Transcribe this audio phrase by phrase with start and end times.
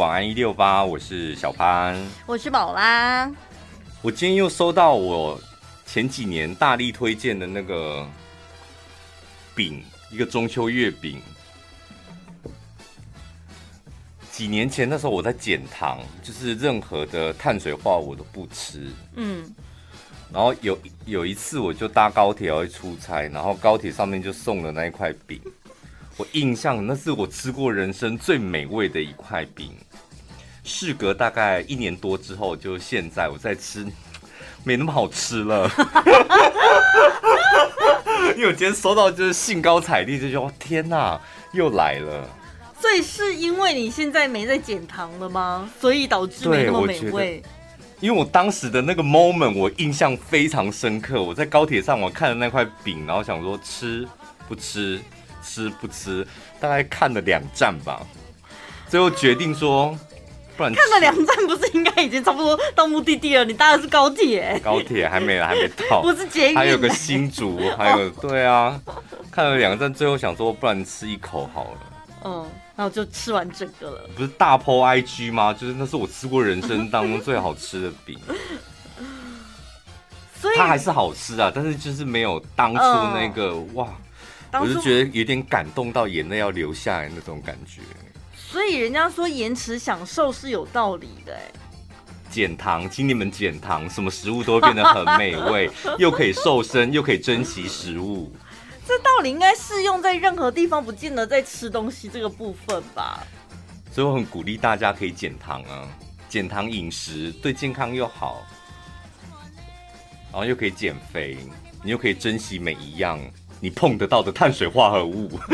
[0.00, 1.94] 晚安一六八，我是小潘，
[2.24, 3.30] 我是宝拉。
[4.00, 5.38] 我今天又收到我
[5.84, 8.08] 前几年大力推荐的那个
[9.54, 11.20] 饼，一个中秋月饼。
[14.32, 18.90] 几年前那时候我在减糖，就是任何的碳水化我都不吃。
[19.16, 19.54] 嗯。
[20.32, 25.38] 然后有有一次我就搭高铁要去出差，然后高铁上面就送了那一块饼。
[26.20, 29.72] 我印象那是我吃过人生最美味的一块饼。
[30.62, 33.86] 事隔大概一年多之后，就现在我在吃，
[34.62, 35.66] 没那么好吃了。
[38.36, 41.18] 因为我今天收到就是兴高采烈，就觉得天哪，
[41.52, 42.28] 又来了。
[42.78, 45.70] 所以是因为你现在没在减糖了吗？
[45.80, 47.42] 所以导致没那么美味。
[48.00, 51.22] 因为我当时的那个 moment 我印象非常深刻。
[51.22, 54.06] 我在高铁上我看了那块饼，然后想说吃
[54.46, 55.00] 不吃。
[55.50, 56.24] 吃不吃？
[56.60, 58.00] 大概看了两站吧，
[58.88, 59.98] 最后决定说，
[60.56, 63.44] 不然看了两站不是应该已经差不多到目的地了？
[63.44, 68.80] 你搭的是高铁，高铁还没还没到， 不是捷运，还有个新竹，还有对啊，
[69.32, 71.80] 看了两站，最后想说，不然吃一口好了。
[72.24, 72.46] 嗯，
[72.76, 74.08] 然后就吃完整个了。
[74.14, 75.52] 不是大 po IG 吗？
[75.52, 78.18] 就是那是我吃过人生当中最好吃的饼，
[80.38, 82.80] 所以它还是好吃啊，但是就是没有当初
[83.14, 83.88] 那个、嗯、哇。
[84.52, 87.82] 我就觉得有点感动到眼泪要流下来那种感觉，
[88.34, 91.42] 所以人家说延迟享受是有道理的哎。
[92.30, 98.32] 减糖，请你们减糖，什么食物都会变得很美味， 又可以瘦身，又可以珍惜食物。
[98.86, 103.26] 这道理应该适用在任何地方，不见得在吃东西这个部分吧。
[103.92, 105.88] 所以我很鼓励大家可以减糖啊，
[106.28, 108.46] 减糖饮食对健康又好，
[110.30, 111.36] 然后又可以减肥，
[111.82, 113.20] 你又可以珍惜每一样。
[113.60, 115.28] 你碰得到的碳水化合物，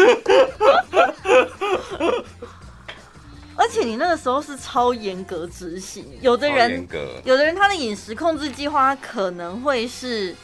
[3.57, 6.07] 而且你那个时候是超严格执行。
[6.21, 6.87] 有的人，
[7.25, 10.35] 有的人他的饮食控制计划可能会是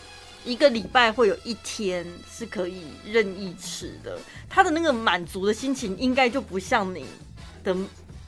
[0.45, 7.07] 一个礼拜会有一天是可以任意吃的，他的那个满足的心情应该就不像你
[7.63, 7.77] 的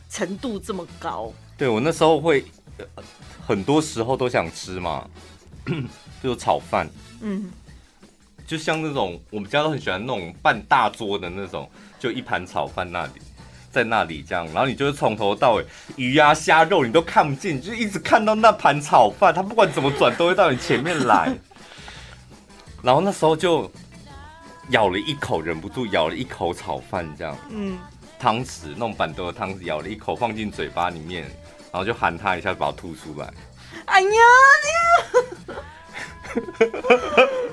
[0.08, 1.32] 程度这么高。
[1.56, 2.44] 对，我那时候会
[3.44, 5.08] 很多时候都想吃嘛，
[6.22, 6.88] 就是炒饭，
[7.20, 7.50] 嗯。
[8.46, 13.12] 就像那种我们家都很喜欢那种半大桌的那种，就一盘炒饭那里，
[13.70, 15.64] 在那里这样，然后你就是从头到尾
[15.96, 21.34] 鱼啊虾肉你都看不见，你就一直看到那盘炒饭，它不管怎么转都会到你前面来。
[22.82, 23.70] 然后那时候就
[24.68, 27.78] 咬了一口，忍不住咬了一口炒饭这样，嗯，
[28.18, 31.22] 汤匙那种板凳的汤匙咬了一口放进嘴巴里面，
[31.72, 33.32] 然后就喊它一下把它吐出来。
[33.86, 34.08] 哎呀，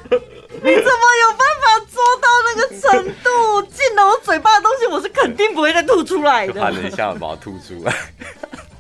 [0.64, 0.76] 你。
[0.76, 3.62] 怎么有办法做到那个程度？
[3.64, 6.62] 进了我嘴巴的东西，我是肯定不会再吐出来的。
[6.62, 7.94] 含了一下，把它吐出来，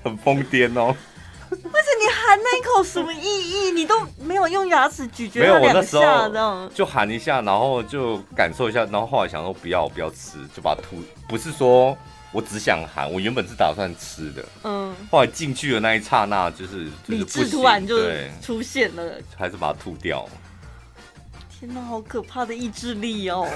[0.03, 0.96] 很疯癫哦。
[1.50, 3.72] 而且你含那一口什么意义？
[3.72, 11.03] 你都没有用牙齿咀嚼两下，没有，我那时候这样就含一下，然后就感受一下，然后后来想说不要不要吃，就把它吐。
[11.28, 11.98] 不是说
[12.31, 14.46] 我只想含，我原本是打算吃的。
[14.63, 14.96] 嗯。
[15.09, 17.98] 后来进去的那一刹那，就是理智突然就
[18.42, 20.28] 出现了，还是把它吐掉。
[21.62, 23.48] 天哪，好可怕的意志力哦！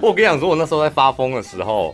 [0.00, 1.92] 我跟你讲说，我那时候在发疯的时候，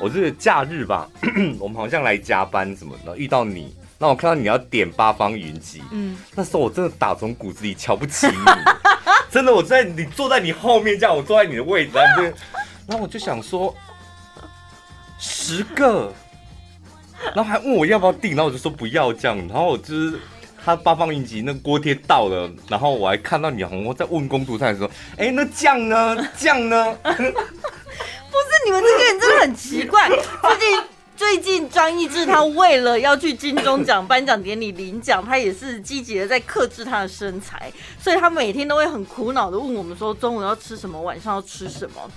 [0.00, 1.08] 我这个假日吧，
[1.60, 8.34] 我们好像来加班什么的，遇到你，那我看到你要点八方云集，嗯，那时候我真的打从骨子里瞧不起你，
[9.30, 12.34] 真的，我在你坐在你后面这样，我坐在你的位置在那边，
[12.88, 13.72] 然后我就想说
[15.20, 16.12] 十个，
[17.32, 20.18] 然后还问我要不要订，然后我就说不要这样，然后我就是。
[20.66, 26.28] 他八方云集那锅贴到了，然后我还看到你红红在问工读生说：“哎，那酱呢？
[26.36, 30.08] 酱呢？” 不是你们这些人真的很奇怪。
[30.42, 30.82] 最近
[31.14, 37.72] 最近张艺志他为了要去金钟奖颁奖典礼领奖，他也是积极的在克制他的身材，
[38.02, 41.00] 所以他每天都会很苦恼的问我们说：中午要吃什么？
[41.00, 42.10] 晚上要吃什么？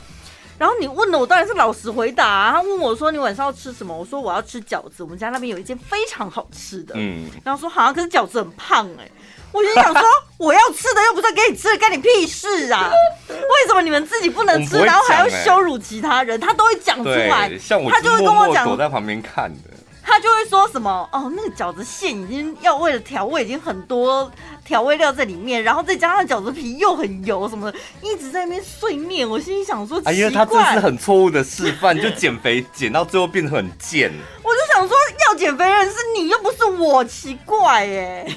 [0.59, 2.51] 然后你问了我，当然是老实回答啊。
[2.51, 5.01] 他问我说：“你晚上要吃什么？”我说：“我要吃饺子。
[5.01, 9.11] 我们家那边有一间非常好吃的。”嗯，然后说：“好像可是饺子很胖哎、欸。”
[9.51, 10.03] 我就想说
[10.37, 12.91] ：“我要吃的又不是给你吃的，干你屁事啊？
[13.29, 16.39] 为什么你们自己不能吃，然后还要羞辱其他人？
[16.39, 17.57] 他都会讲出来。
[17.57, 19.69] 像我他就会跟我讲，躲在旁边看的。
[20.03, 24.29] 他就会说什么：“哦，那个饺子馅已经要为了调味，已经很多。”
[24.69, 29.27] 调味料在里面，然后再加上饺子皮又很油什么的，一直在那边碎念。
[29.27, 34.11] 我心里想说，哎呀，他这是很错误的示范，就减肥减到最后变得很贱。
[34.43, 34.95] 我就想说，
[35.27, 38.27] 要减肥的人是你，又不是我，奇怪哎。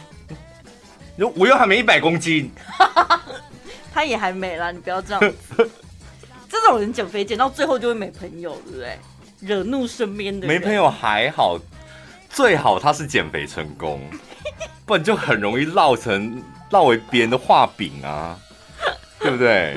[1.37, 2.50] 我又还没一百公斤，
[3.93, 5.37] 他也还没啦，你不要这样子。
[5.55, 5.69] 这
[6.49, 8.99] 这种人减肥减到最后就会没朋友，对不对？
[9.40, 10.56] 惹怒身边的人。
[10.56, 11.58] 没朋友还好，
[12.31, 14.00] 最好他是减肥成功，
[14.87, 18.38] 不然就很容易烙成烙为别人的画饼啊，
[19.20, 19.76] 对不对？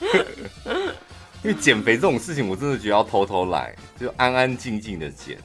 [1.44, 5.38] 因为减肥这种事情，我真的觉得要偷偷来，就安安静静的减。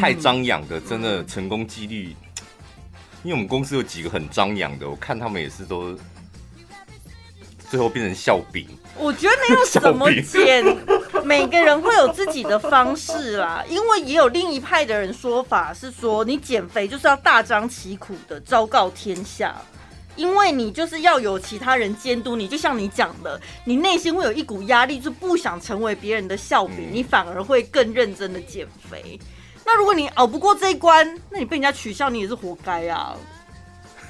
[0.00, 2.14] 太张扬的，真的成功几率。
[3.22, 5.98] 因为我们公司有几个很张扬的，我看他们也是都
[7.70, 8.66] 最后变成笑柄。
[8.98, 10.76] 我觉得没有什么减，
[11.24, 13.64] 每个人会有自己的方式啦。
[13.68, 19.54] 因为也有另一派的人说法是说，你减肥就是要大张旗鼓的昭告天下。
[20.16, 29.18] 因为你就是要有其他人监督你，就像你讲的，你内心会有一股压力，就不想成为别人的笑柄，你反而会更认真的减肥。
[29.64, 33.16] 那如果你熬不过这一关，那你被人家取笑，你也是活该啊！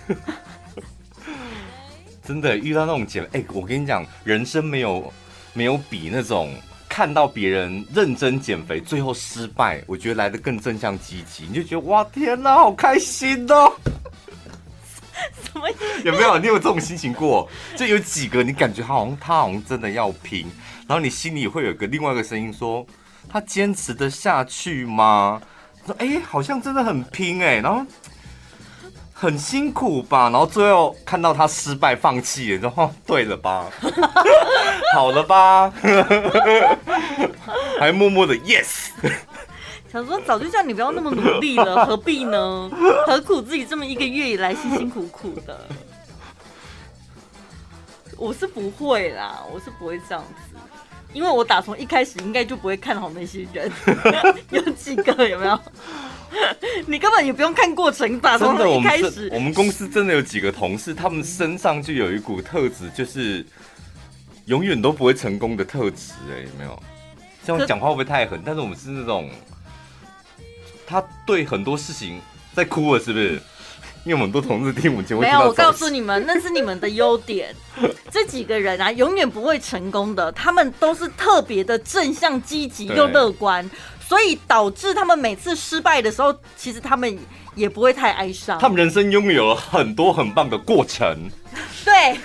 [2.26, 5.12] 真的遇到那种减，哎、欸，我跟你讲，人生没有
[5.52, 6.54] 没有比那种
[6.88, 13.72] 看到别人认真减肥最后失败，我觉得来的更正向积极，你就觉得哇天哪，好开心哦！
[15.44, 15.68] 什么？
[16.04, 16.38] 有没有？
[16.38, 17.48] 你有这种心情过？
[17.76, 20.46] 就有几个你感觉他好像他好像真的要拼，
[20.86, 22.86] 然后你心里会有个另外一个声音说，
[23.28, 25.40] 他坚持得下去吗？
[25.86, 27.84] 说哎、欸，好像真的很拼哎、欸，然后
[29.20, 30.30] 很辛苦吧？
[30.30, 33.66] 然后最后看到他失败放弃了，然后对了吧？
[34.96, 35.70] 好了吧？
[37.78, 38.88] 还默默的 yes。
[39.92, 42.70] 想说早就叫你不要那么努力了，何必呢？
[43.06, 45.68] 何苦自己这么一个月以来辛辛苦苦的？
[48.16, 50.56] 我是不会啦，我是不会这样子，
[51.12, 53.70] 因为我打从一开始应该就不会看好那些人。
[54.48, 55.60] 有几个有没有？
[56.86, 63.44] 你根本也不用看过程，打从一开始我，我们公司真的有几个同事，他们身上就有一股特质，就是
[64.46, 66.12] 永远都不会成功的特质。
[66.30, 66.82] 哎，有没有？
[67.44, 68.40] 这样讲话会不会太狠？
[68.44, 69.30] 但是我们是那种。
[70.86, 72.20] 他对很多事情
[72.52, 73.40] 在哭了，是不是？
[74.02, 75.38] 因为我们很多同事听我们节目，没有。
[75.38, 77.54] 我告诉你们，那是你们的优点。
[78.10, 80.32] 这几个人啊，永远不会成功的。
[80.32, 83.70] 他们都是特别的正向、积极又乐观，
[84.10, 87.16] 所以导致他们每次失败的时候，其实他们
[87.54, 88.58] 也不会太哀伤。
[88.58, 91.30] 他们人生拥有了很多很棒的过程，
[91.84, 92.18] 对，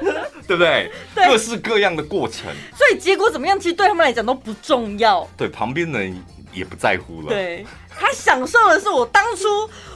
[0.48, 0.90] 对不对？
[1.14, 2.46] 对，各式各样的过程。
[2.74, 5.28] 所以结果怎么样，其实对他们来讲都不重要。
[5.36, 6.24] 对，旁边人。
[6.54, 7.28] 也不在乎了。
[7.28, 9.48] 对，他享受的是我当初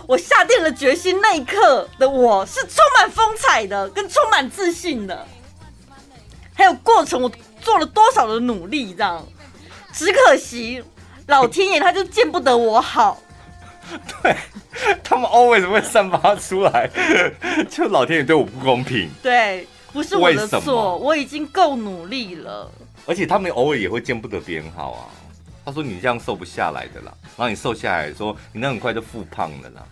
[0.06, 5.26] 我下定了决心那一刻的我，是充满风采的，跟充满自信的。
[6.54, 7.30] 还有过程，我
[7.60, 9.22] 做了多少的努力，这样。
[9.96, 10.84] 只可惜
[11.26, 13.20] 老天爷他就见不得我好。
[14.22, 14.36] 对，
[15.02, 16.88] 他们 always 会散发出来，
[17.70, 19.08] 就老天爷对我不公平。
[19.22, 22.70] 对，不是我的错，我已经够努力了。
[23.06, 25.08] 而且他们偶尔也会见不得别人好啊。
[25.64, 29.84] 他说：“你这样瘦不下来的啦，然后你瘦下来，说你那很快就复胖了啦。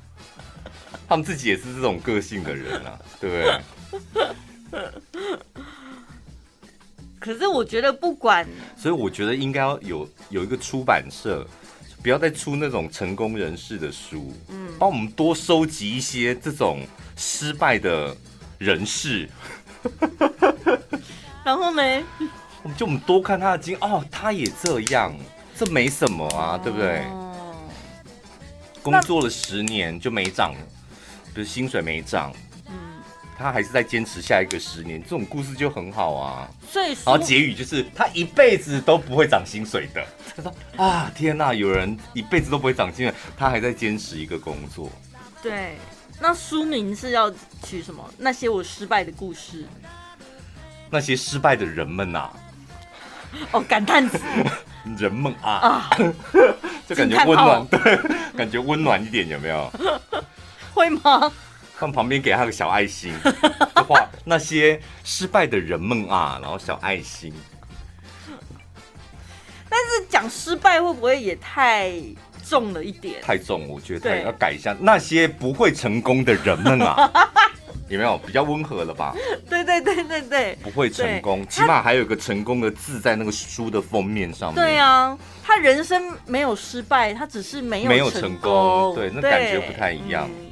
[1.08, 3.36] 他们自己也是这种个性的人啊，对不
[4.70, 4.80] 对？
[7.24, 11.42] 可是我觉得不管，所以我觉得应该要有有一个出版社，
[12.02, 16.80] 不要再出那种成功人士的书，嗯，帮我们多收集一些这种
[17.16, 18.14] 失败的
[18.58, 19.26] 人士。
[21.42, 21.82] 然后呢，
[22.62, 25.10] 我们就我们多看他的经哦，他也这样。”
[25.56, 26.98] 这没什么啊，对不对？
[27.04, 27.54] 哦、
[28.82, 30.52] 工作了十年就没涨，
[31.32, 32.43] 比如薪水没涨，嗯，
[33.38, 36.48] 他还是在坚持下一个十年，这种故事就很好啊。
[36.70, 40.04] 所以，然后结语就是他一辈子都不会涨薪水的。
[40.36, 44.90] 他说啊，天哪，有人一辈子都不会涨薪水，他还在坚持一个工作。
[45.42, 45.76] 对，
[46.20, 47.30] 那书名是要
[47.62, 48.02] 取什么？
[48.18, 49.66] 那些我失败的故事，
[50.90, 52.32] 那些失败的人们呐、啊。
[53.52, 54.18] 哦，感叹词。
[54.98, 55.90] 人们啊，啊
[56.86, 57.98] 就感觉温暖，对，
[58.36, 59.72] 感觉温暖一点，有没有？
[60.74, 61.32] 会吗？
[61.84, 63.12] 放旁边给他个小爱心，
[63.86, 67.30] 画那些失败的人们啊，然后小爱心。
[69.68, 71.92] 但是讲失败会不会也太
[72.42, 73.20] 重了一点？
[73.20, 74.74] 太重，我觉得太要改一下。
[74.80, 77.10] 那些不会成功的人们啊。
[77.90, 79.14] 有没有比较温和了吧？
[79.46, 84.64] 对对对对对，不会成功，起码还有个成功的字在那个书的封面上面。
[84.64, 90.26] 对啊，他人生没有失败，他只是没有没有成功，对，那感觉不太一样。
[90.30, 90.43] 嗯、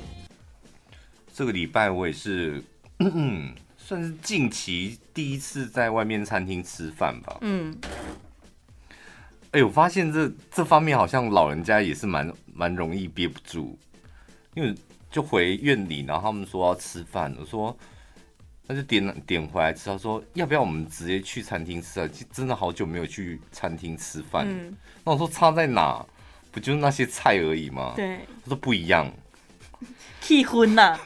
[1.33, 2.62] 这个礼拜我也是，
[2.99, 7.39] 嗯，算是近期第一次在外面餐厅吃饭吧。
[7.41, 7.77] 嗯，
[9.51, 13.77] 哎、欸，我发现这这方面好像老人家也是蛮蛮容易憋不住，
[14.55, 14.75] 因为。
[15.12, 17.77] 就回院里，然后他们说要吃饭，我说
[18.67, 19.91] 那就点点回来吃。
[19.91, 22.09] 他说，要不要我们直接去餐厅吃啊？
[22.33, 24.47] 真的好久没有去餐厅吃饭。
[24.49, 24.75] 嗯，
[25.05, 26.03] 那我说差在哪？
[26.51, 27.93] 不就是那些菜而已吗？
[27.95, 29.12] 对，他说不一样，
[30.23, 30.99] 气氛呐，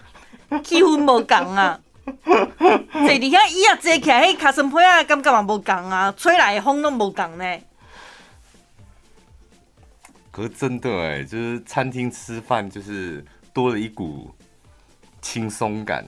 [0.62, 1.80] 气氛无同啊。
[2.04, 7.58] 坐你遐椅啊坐起来，迄卡森皮啊，感觉嘛无同啊，吹来的风都无同呢。
[10.30, 14.30] 可是真的哎，就是餐厅吃饭，就是多了一股
[15.22, 16.06] 轻松感，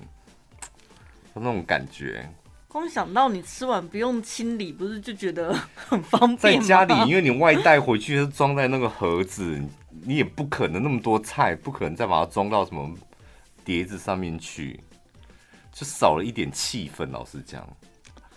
[1.34, 2.28] 那种感觉。
[2.68, 6.60] 光想到你吃完不用清理，不是就觉得很方便吗？
[6.60, 9.60] 在家里，因为你外带回去是装在那个盒子，
[10.04, 12.94] 你也不可能那么多菜，不可能再把它装到什么
[13.68, 14.80] 碟子上面去，
[15.70, 17.10] 就少了一点气氛。
[17.10, 17.68] 老实讲，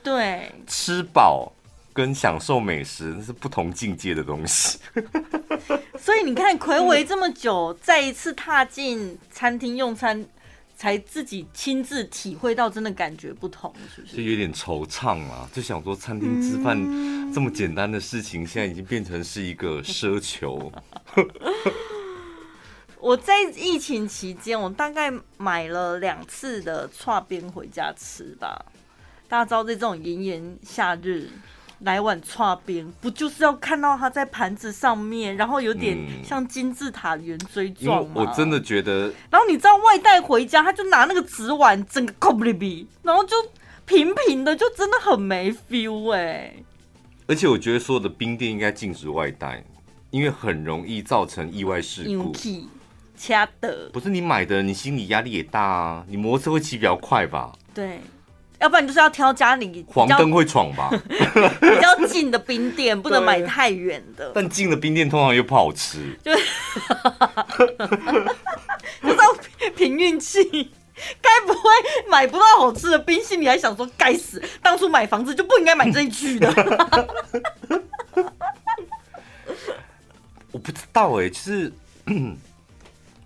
[0.03, 1.49] 对，吃饱
[1.93, 4.77] 跟享受美食那是不同境界的东西。
[5.97, 10.27] 所以你看，睽违这么久，再一次踏进餐厅用餐。
[10.81, 14.17] 才自己亲自体会到真的感觉不同，是不是？
[14.17, 16.75] 就有点惆怅啊，就想说餐厅吃饭
[17.31, 20.71] 这么简单的事情，现在已经变成是一个奢求。
[23.01, 28.63] 我在疫情期间，我大概买了两次的串边回家吃吧。
[29.27, 31.29] 大家知道，在这种炎炎夏日。
[31.83, 38.13] 来碗串边，不就是要看到它在盘子上面，然后有点像金字塔圆锥状吗？
[38.17, 39.11] 我真的觉得。
[39.31, 43.35] 然后你知道外带回家，他就拿那个纸碗，整个 copy 然后就
[43.87, 46.53] 平平的，就真的很没 feel 哎。
[47.25, 49.65] 而且我觉得所有的冰店应该禁止外带，
[50.11, 52.31] 因为很容易造成意外事故。
[53.21, 53.89] 掐的。
[53.93, 56.03] 不是你买的，你心理压力也大啊。
[56.07, 57.51] 你摩托车会骑比较快吧？
[57.73, 57.99] 对。
[58.59, 60.91] 要不然你就是要挑家里黄灯会闯吧，
[61.59, 64.31] 比较近的冰店， 不能买太远的。
[64.35, 66.31] 但近的冰店通常又不好吃，就
[69.01, 69.35] 就是要
[69.75, 70.71] 凭运气。
[71.19, 71.69] 该不会
[72.11, 76.53] 买不到好吃的冰，心里还想说该死，当初买房子就不应该买这一区的。
[80.51, 81.73] 我不知道哎、欸，就是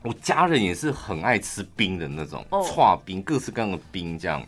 [0.06, 4.46] 我家人也是很爱吃冰的那种，串冰，各式各样的冰这样。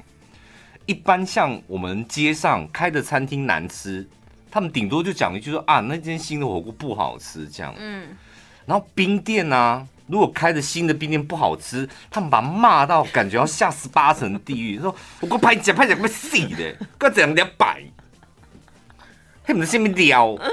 [0.86, 4.08] 一般像我们街上开的餐厅难吃，
[4.52, 7.74] 他们顶多就讲一句说啊，那间新的火锅不好吃这样。
[7.76, 8.16] 嗯，
[8.68, 17.82] 然后冰店啊，如果开的新的冰店不好吃，他们把骂到感觉要下十八层地狱，说我给拍假拍假快死的， 该怎样两百？
[19.44, 20.38] 他们在下面聊。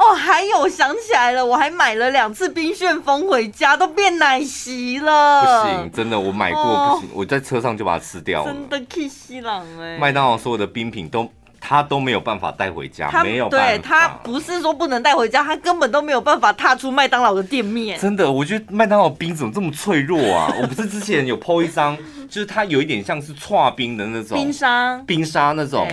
[0.00, 5.42] 哦，还有想起来了，我还买了两次冰旋风回家，都变奶昔了。
[5.42, 8.50] 不行，真的，我买过，哦、不行，我在车上就把它吃掉了。
[8.50, 9.44] 真的气死人
[9.78, 9.98] 哎！
[9.98, 11.30] 麦当劳所有的冰品都，
[11.60, 13.66] 他都没有办法带回家，他没有办法。
[13.66, 18.00] 对，他不是说不能带回家，他根本都没有办法踏出麦当劳的店面。
[18.00, 20.50] 真的，我觉得麦当劳冰怎么这么脆弱啊？
[20.62, 21.94] 我不是之前有 po 一张，
[22.26, 25.86] 就是它有一点像是剉冰的那种冰沙，冰沙那种。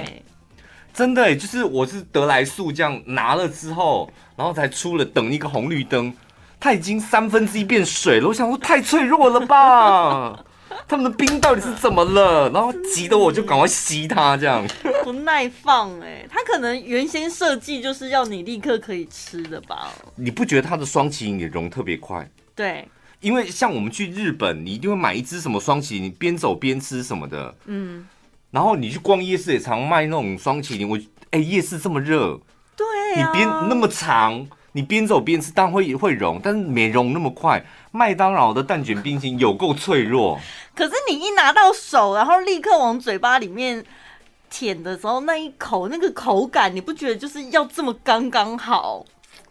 [0.97, 6.11] 真的，就是我是得来速这样拿了之后，然后才出了等一个红绿灯，
[6.59, 8.27] 它已经三分之一变水了。
[8.27, 10.43] 我想说太脆弱了吧？
[10.87, 12.49] 他们的冰到底是怎么了？
[12.49, 14.65] 然后急得我就赶快吸它，这样
[15.03, 16.25] 不耐放哎。
[16.31, 19.91] 它可能原先设计就是要你立刻可以吃的吧？
[20.15, 22.27] 你不觉得它的霜淇淋也融特别快？
[22.55, 22.87] 对，
[23.19, 27.53] 因为像我们去日本，你一定会买一只什么双喜，你，边走边吃什么的。
[27.65, 28.07] 嗯。
[28.51, 30.97] 然后你去逛夜市也常卖那种双淇淋，我
[31.31, 32.39] 哎，夜市这么热，
[32.75, 37.65] 对、啊，你边那么长，你边走边吃，当然会会融，但是没融那么快。
[37.91, 40.39] 麦当劳的蛋卷冰淇淋有够脆弱，
[40.75, 43.83] 可是你一拿到手，然后立刻往嘴巴里面
[44.49, 49.03] 舔的时候，那一口那个口感，你不觉得就是要这么刚刚好，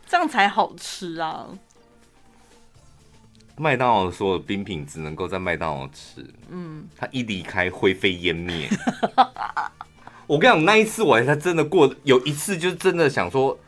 [0.07, 1.47] 这样才好吃啊？
[3.59, 8.69] 麦当劳所有的冰品只能够在麦当劳吃，嗯，他一离开灰飞烟灭。
[10.27, 13.59] 我跟你讲，那一次我还真的过，有一次就是真的想说，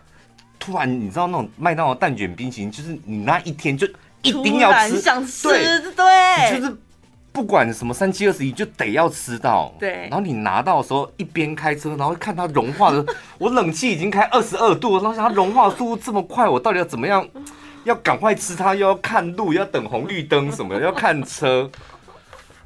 [0.58, 3.86] 突然你知道那种麦当劳蛋卷冰淇淋，就是你那一天就
[4.22, 5.62] 一定要吃，想吃，对，
[5.94, 6.76] 对就是
[7.32, 10.08] 不管什么三七二十一，就得要吃到，对。
[10.10, 13.06] 然后你拿到的时候，一边开车，然后看它融化的，
[13.38, 17.26] 我冷气已经开二十二度了，然后想它融化速度这么快，我到底要怎么样？
[17.84, 21.70] 要赶快吃它，又要看路，要等红绿灯什么，要看车，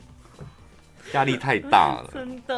[1.13, 2.11] 压力太大了。
[2.13, 2.55] 真的，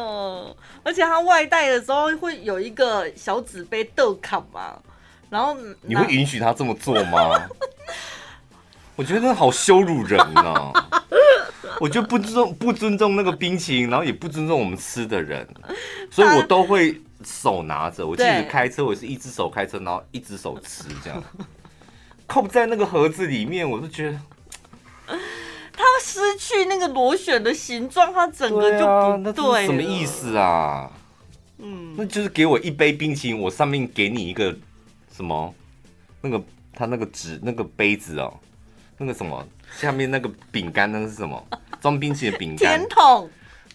[0.83, 4.79] 而且他外带的时候会有一个小纸杯豆卡嘛，
[5.29, 7.19] 然后你会允许他这么做吗？
[8.95, 10.71] 我觉得好羞辱人啊！
[11.81, 15.45] 我就不尊重不尊重那个冰淇淋，然后也不尊重我们吃的人，
[16.09, 18.07] 所以我都会手拿着。
[18.07, 21.21] 我记得开车，我是一只手开车，然后一只手吃这样。
[22.27, 24.19] 扣在那个盒子里面，我就觉得，
[25.73, 30.91] 它失去那个螺旋的形状，它整个就不对，什么意思啊？
[31.57, 34.55] 嗯，那就是给我一杯冰淇淋，我上面给你一个
[35.11, 35.53] 什么？
[36.21, 38.33] 那个他那个纸那个杯子哦，
[38.97, 41.47] 那个什么下面那个饼干那个是什么？
[41.79, 42.79] 装冰淇淋的饼干？
[42.79, 43.29] 甜筒。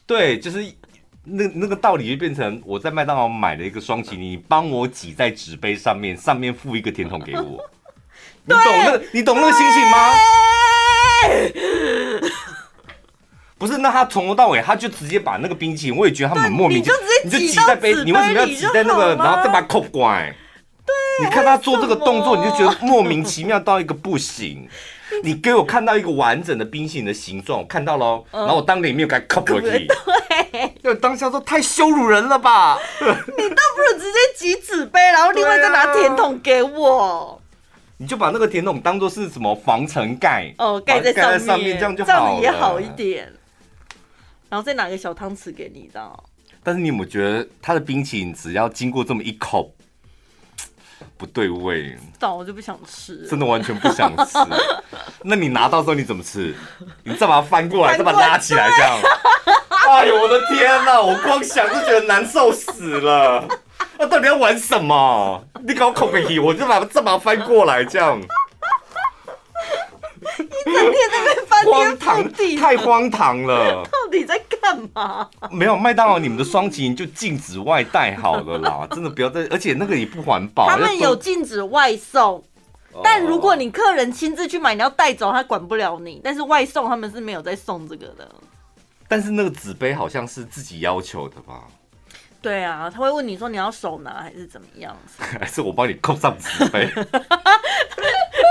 [0.04, 0.64] 对，就是
[1.22, 7.70] 那那个道理就变成我在麦当劳买了一个双淇淋，你帮我挤在纸杯上面，上面附一个甜筒给我。
[8.56, 9.02] 你懂那个？
[9.12, 10.14] 你懂那个心情吗？
[13.58, 20.34] 不是，那他从头到尾他就直接把那个冰淇淋，我也觉得他很莫名其妙，你就挤在杯，你为什么要挤在那个，然后再把它扣过来？
[20.86, 24.66] 对，你看他做这个动作，你就觉得莫名其妙到一个不行。
[25.24, 29.66] 你给我看到一个完整的冰淇淋的形状，我看到喽，然后我当年没有给他扣过去。
[30.52, 32.78] 对，就当下说太羞辱人了吧？
[33.00, 33.16] 你倒
[33.74, 37.39] 不如直接挤纸杯，然后另外再拿甜筒给我。
[38.00, 43.30] 你就把那个甜筒当做是什么防尘盖哦，盖在上面，上面这样就好了，这样也好一点。
[44.48, 46.24] 然后再拿个小汤匙给你，知道？
[46.62, 49.74] 但是你有没有觉得它的冰淇淋只要经过这么一口，
[51.18, 51.94] 不对味？
[52.18, 54.38] 早我就不想吃，真的完全不想吃。
[55.22, 56.54] 那你拿到之后你怎么吃？
[57.04, 58.98] 你再把它翻过来，再把它拉起来，这样。
[59.90, 61.02] 哎呦我的天哪！
[61.02, 63.46] 我光想就觉得难受死了。
[64.00, 65.44] 那到底要玩什么？
[65.62, 68.18] 你搞口鼻，我就把它这把翻过来，这样。
[70.38, 73.84] 一整天在那翻天覆地，太荒唐了。
[73.84, 75.28] 到底在干嘛？
[75.50, 80.66] 没有麦当劳，你们的双淇淋就禁止外带好了啦， 真的不要再，而且那个也不环保。
[80.66, 82.42] 他们有禁止外送，
[83.04, 86.18] 但如果你客人亲自去买，你要带走，他管不了你。
[86.24, 88.26] 但是外送他们是没有在送这个的。
[89.06, 91.64] 但是那个纸杯好像是自己要求的吧？
[92.42, 94.96] 对啊，他会问你说你要手拿还是怎么样？
[95.18, 96.90] 还是我帮你扣上纸杯？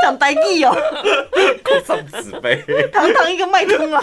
[0.02, 0.76] 讲台语哦，
[1.64, 4.00] 扣上纸杯，堂堂一个麦当劳，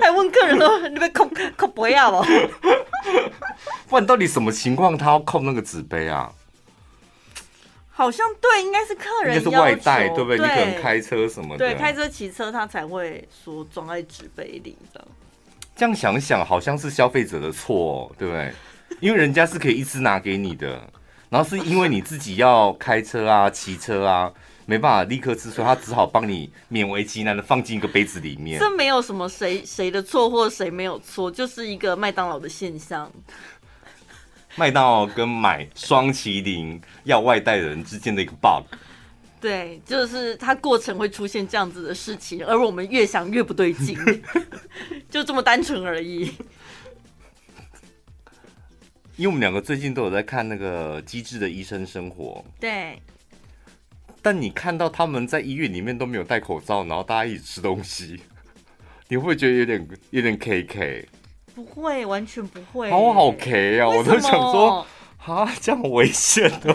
[0.00, 2.24] 还问客人说你被扣扣不要了，
[3.88, 6.32] 不然到底什么情况他要扣那个纸杯啊？
[7.90, 10.38] 好像对，应该是客人应该是外带，对不对？
[10.38, 15.04] 对你可能开车什么的，对，开车骑车他才会说装在纸杯里的。
[15.82, 18.52] 这样想想，好像是消费者的错哦，对不对？
[19.00, 20.80] 因为人家是可以一次拿给你的，
[21.28, 24.32] 然后是因为你自己要开车啊、骑车啊，
[24.64, 28.60] 没办法立刻吃，所以他只好帮你勉为其难的放进一个杯子里面。
[28.60, 33.10] 这没有什么谁谁的错或谁没有错，就是一个麦当劳的现象。
[34.54, 38.72] 麦当劳跟买双麒麟要外带人之间的一个 bug。
[39.42, 43.98] 对，就是它过程会出现这样子的事情，而我们越想越不对劲，
[45.10, 46.32] 就这么单纯而已。
[49.16, 53.02] 因为我们两个最近都有在看那个《机智的医生生活》，对。
[54.22, 58.20] 但你看到他们在医院里面都没有戴口罩，然后大家一起吃东西，
[59.08, 61.08] 你会不会觉得有点有点 K K？
[61.56, 62.88] 不会，完全不会。
[62.90, 63.88] 好好 K 啊！
[63.88, 64.86] 我都想说。
[65.24, 66.74] 啊，这样危险的，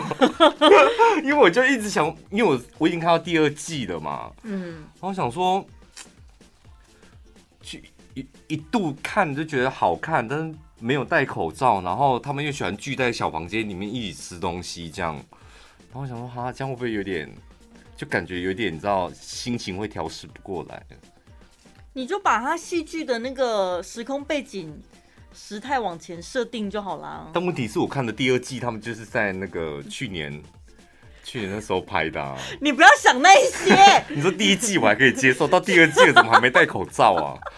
[1.22, 5.62] 因为我就一直想，因为我我已经看到第二季了嘛，嗯，然后我想说，
[7.60, 7.84] 去
[8.14, 17.30] 一一度看就觉得好看，但是没有戴口罩，然后他们又喜欢聚在小房间里面一起吃东西，这样，然后我想说，哈，这样会不会有点，
[17.96, 20.82] 就感觉有点，你知道，心情会调试不过来。
[21.92, 24.80] 你就把它戏剧的那个时空背景。
[25.32, 27.28] 时态往前设定就好啦。
[27.32, 30.42] 但问题是我看的第二季，他们就是在那个去年，
[31.22, 32.36] 去年那时候拍的啊。
[32.60, 33.74] 你不要想那些。
[34.14, 37.38] 你说第一季我还可以接受，到第二季了怎么还没戴口罩啊？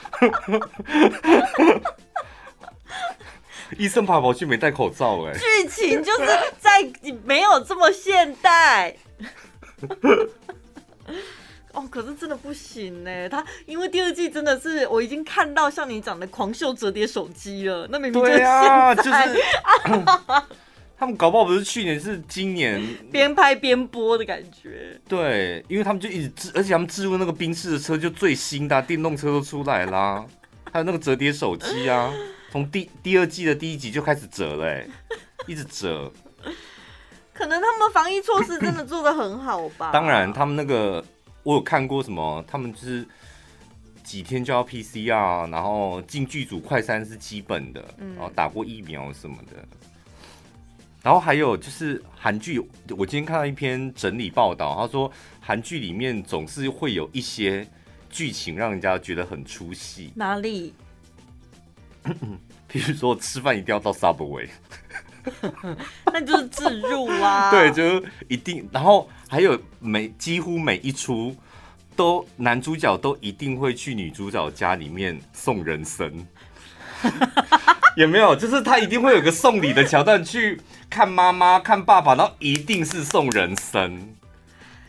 [3.79, 5.33] 医生跑跑去没戴口罩哎。
[5.33, 6.27] 剧情就是
[6.59, 6.71] 在
[7.25, 8.97] 没有这么现代。
[11.73, 13.29] 哦，可是真的不行呢。
[13.29, 19.11] 他因为第二季真的是我已经看到像你讲的狂秀折叠手机了，那明明就是现在，啊就是、
[20.99, 25.01] 他们搞不好不是去年，是今年边拍边播的感觉。
[25.09, 30.25] 对，因为他们就一直置，而且他们置入那个宾士的车就最新的、啊、电动车都出来啦，
[30.73, 32.13] 还有那个折叠手机啊，
[32.51, 34.87] 从第第二季的第一集就开始折了，哎，
[35.47, 36.13] 一直折。
[37.33, 39.91] 可能他们防疫措施真的做的很好吧？
[39.93, 41.03] 当然，他们那个。
[41.43, 43.07] 我有看过什么，他们就是
[44.03, 49.67] 几天就要 PCR，然后进剧组快餐是基本的，然后打过疫苗什么的。
[51.03, 52.59] 然后还有就是韩剧，
[52.91, 57.67] 我今天看到一篇整理报道，他说韩剧里面总是会有一些
[58.11, 60.13] 剧情让人家觉得很出戏。
[60.15, 60.75] 哪里？
[62.69, 64.49] 比如说吃饭一定要到 Subway，
[66.13, 67.51] 那就是自入啊。
[67.53, 69.09] 对，就一定，然后。
[69.33, 71.37] 还有每几乎每一出
[71.95, 76.13] 都男主角都一定会去女主角家里面送人参，
[77.97, 78.35] 有没有？
[78.35, 83.89] 就是他一定会有个送礼的桥段，去看妈妈、看爸爸，然后一定是送人参。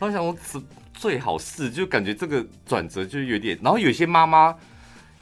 [0.00, 0.60] 后想说，
[0.92, 4.52] 最好是就感觉这个转折就有点，然后有些妈妈。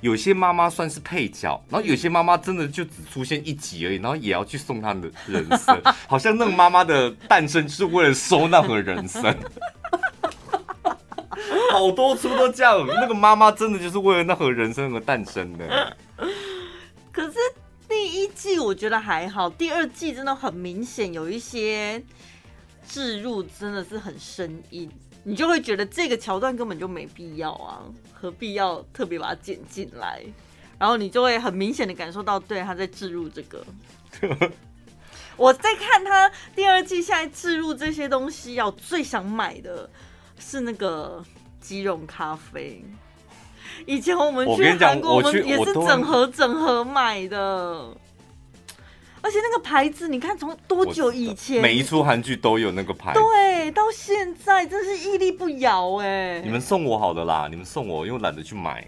[0.01, 9.23] 有些妈妈算是配角，然后有些妈妈真的就只出现一集而已，然后也要去送她的人生，好像那个妈妈的诞生就是为了收那盒人生，
[11.73, 15.97] 好多出都这样，那个妈妈真的就是为了那盒人生而诞生的。
[17.13, 17.35] 可是
[17.89, 22.03] 第一季我觉得还好，第二季真的很明显有一些
[22.89, 24.91] 置入真的是很生硬。
[25.23, 30.23] 你就会觉得这个桥段根本就没必要啊，何必要特别把它剪进来？
[30.79, 33.65] 然后你就会很明显的感受到，对，他在置入这个。
[35.37, 39.89] 我在看他第二季，现在置入这些东西，要最想买的
[40.39, 41.23] 是那个
[41.61, 42.85] 鸡茸咖啡。
[43.87, 47.95] 以前我们去韩国，我们也是整盒整盒买的。
[49.23, 56.41] 而且那个牌子，你看从多久以前，每一出韩剧都有那个牌子，对，到现在真是屹立不摇哎！
[56.41, 58.87] 你们送我好的啦，你们送我，因为懒得去买。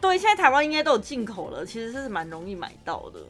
[0.00, 3.20] 对，现在台湾应该都有进口了，其实这是蛮容易买到的。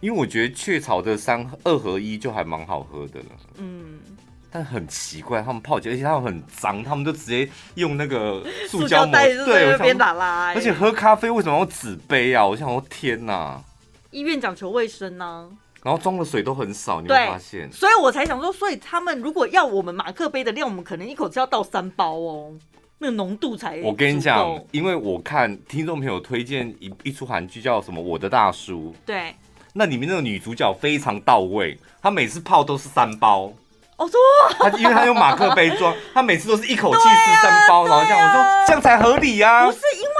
[0.00, 3.26] 因为我觉得雀巢的三二合一就还蛮好喝的了，
[3.56, 3.98] 嗯，
[4.48, 12.46] 但很奇怪，他们泡起来，而且他们很脏，他们就直接用那个塑胶袋对边打拉，而且喝咖啡为什么要纸杯啊？
[12.46, 13.60] 我想说天哪！
[14.10, 15.48] 医院讲求卫生呢、啊，
[15.82, 22.52] 然后装的水都很少，你会发现，所以我才想说，所以他们如果要我们马克杯的量，我们可能一口气要倒三包哦，
[22.98, 23.78] 那个浓度才。
[23.82, 29.34] 我跟你讲，因为我看听众朋友推荐一一出韩剧叫什么《我的大叔》，对，
[29.74, 33.52] 那里面那个女主角非常到位，她每次泡都是三包，
[33.96, 34.18] 哦说，
[34.58, 40.17] 她因为她用马克杯装，她每次都是一口气吃三包，啊、然后这样，我说这样才合理呀、啊，不是因为。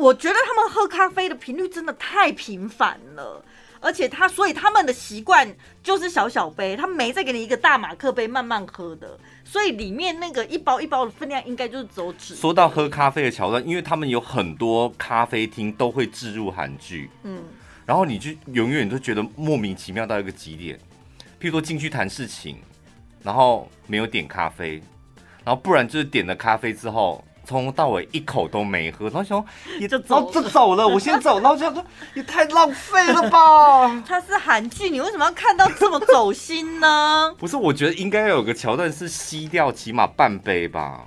[0.00, 3.44] 我觉得他们喝咖啡的频率真的太频繁了，
[3.80, 5.46] 而且他所以他们的习惯
[5.82, 12.34] 就是小小杯，他们没再给你一个大马克杯慢慢喝的，所以里面那个一包一包的分量应该就是走纸。
[12.34, 17.42] 说到喝咖啡的桥段，因为他们有很多咖啡厅都会置入韩剧，嗯，
[17.84, 20.78] 然后你就永远都觉得莫名其妙到一个极点，
[21.38, 22.56] 譬如说进去谈事情，
[23.22, 24.82] 然后没有点咖啡，
[25.44, 27.22] 然后不然就是点了咖啡之后。
[27.50, 29.44] 从头到尾一口都没喝，然后想
[29.80, 31.84] 也就走就走了，我先走，然后就想说
[32.14, 33.88] 也太浪费了吧。
[34.06, 37.34] 它是韩剧，你为什么要看到这么走心呢？
[37.36, 41.00] 不是，我觉得应该要有个桥段是吸掉起码半杯吧。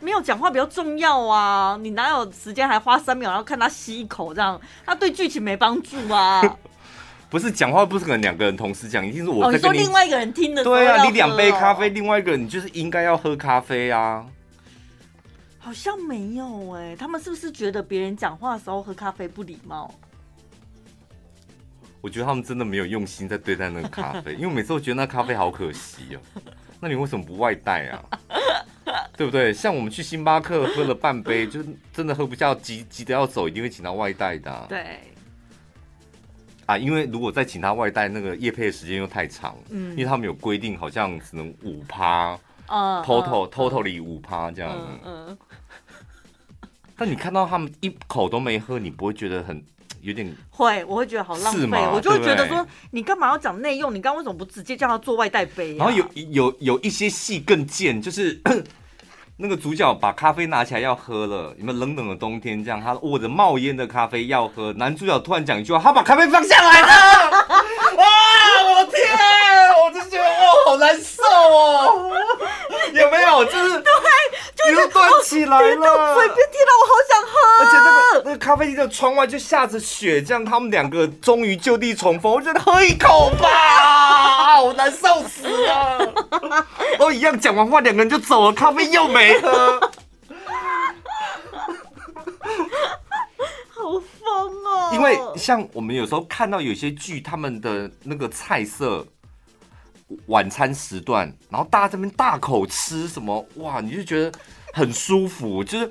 [0.00, 4.58] 没有讲话比较重要啊，你哪有时间还花三秒然后看他吸一口这样？
[4.86, 6.40] 他对剧情没帮助啊。
[7.28, 10.64] 不是讲话不是可能两个人同时讲，一定是我在跟你、哦、你说另外一个人听的。
[10.64, 14.24] 对啊，你两杯咖啡，另外一个人你就是应该要喝咖啡啊。
[15.64, 19.94] 好像没有哎、欸，他们是不是觉得别人讲话的时候喝咖啡不礼貌？
[22.00, 26.52] 我觉得他们真的没有用心在对待那个咖啡，因为每次都觉得那咖啡好可惜哦、喔。
[26.80, 28.04] 那你为什么不外带啊？
[29.16, 29.54] 对不对？
[29.54, 34.66] 像我们去星巴克喝了半杯，就真的喝不下，急急的要走，一定会请他外带的、啊。
[34.68, 34.98] 对。
[36.66, 42.36] 啊，因为如果再请他外带，那个夜配的时间又太长，嗯，因为他们有规定，好像只能五趴。
[42.68, 45.38] Uh, total、uh, totally 五趴这样子，嗯嗯。
[46.96, 49.62] 但你看到他们一口都没喝，你不会觉得很
[50.00, 50.34] 有点？
[50.50, 53.94] 会，我会觉得好浪费，我就会觉得说，你干嘛要讲内用？
[53.94, 55.76] 你刚刚为什么不直接叫他做外带杯？
[55.76, 58.40] 然后有有有一些戏更贱，就是
[59.38, 62.80] 那个主角把咖啡拿起来要喝了，你们冷冷的冬天这样？
[62.80, 66.86] 他握着冒烟的咖啡要喝，男主角突然讲一句话，他把咖啡放下来了。
[67.98, 68.04] 哇！
[68.64, 69.02] 我的天，
[69.71, 69.71] 我
[70.04, 70.30] 就觉得哇，
[70.66, 72.10] 好难受哦。
[72.92, 73.44] 有没有？
[73.44, 73.92] 就是对，
[74.56, 76.14] 就是断起来了。
[76.14, 77.32] 随便听到我好想喝。
[77.60, 82.32] 而且那个那个咖啡厅的窗外就下着雪，这样他们两个终于就地重逢。
[82.32, 83.48] 我觉得喝一口吧，
[84.56, 85.98] 好难受死啊！
[86.98, 89.80] 哦，一样讲完话，两个人就走了，咖啡又没喝。
[93.74, 94.90] 好疯哦！
[94.92, 99.06] 因为像我们有时候看到有些剧，他们的那个菜色。
[100.26, 104.38] 晚餐时段，然后大家这边大口吃什么哇，你就觉得
[104.72, 105.90] 很舒服，就是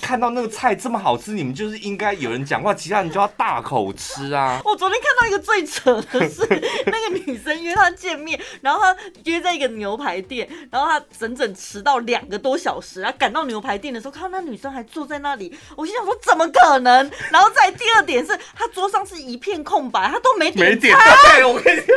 [0.00, 4.60] 看到那个菜这么好吃，你们就是应该有人讲话，其他人就要大口吃啊。
[4.64, 6.40] 我昨天看到一个最扯的是，
[6.86, 17.10] 那个女生约他见面，然后他约在一个牛排店，然后他整整迟到两个多小时，然后赶到牛排店的时候，看到那女生还坐在那里，我心想说怎么可能？
[17.32, 20.70] 然后再第二点是，他桌上是一片空白，他都没点菜。
[20.70, 20.96] 没点，
[21.34, 21.96] 对，我跟你讲。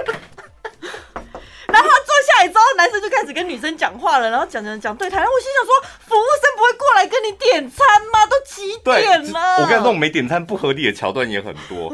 [1.72, 8.26] 然后他坐下来来之后，男生就开始跟女生讲话了，然后讲讲讲对台，然后我心想说，服务生不会过来跟你点餐吗？
[8.26, 9.62] 都几点了？
[9.62, 11.94] 我跟你说，没点餐不合理的桥段也很多。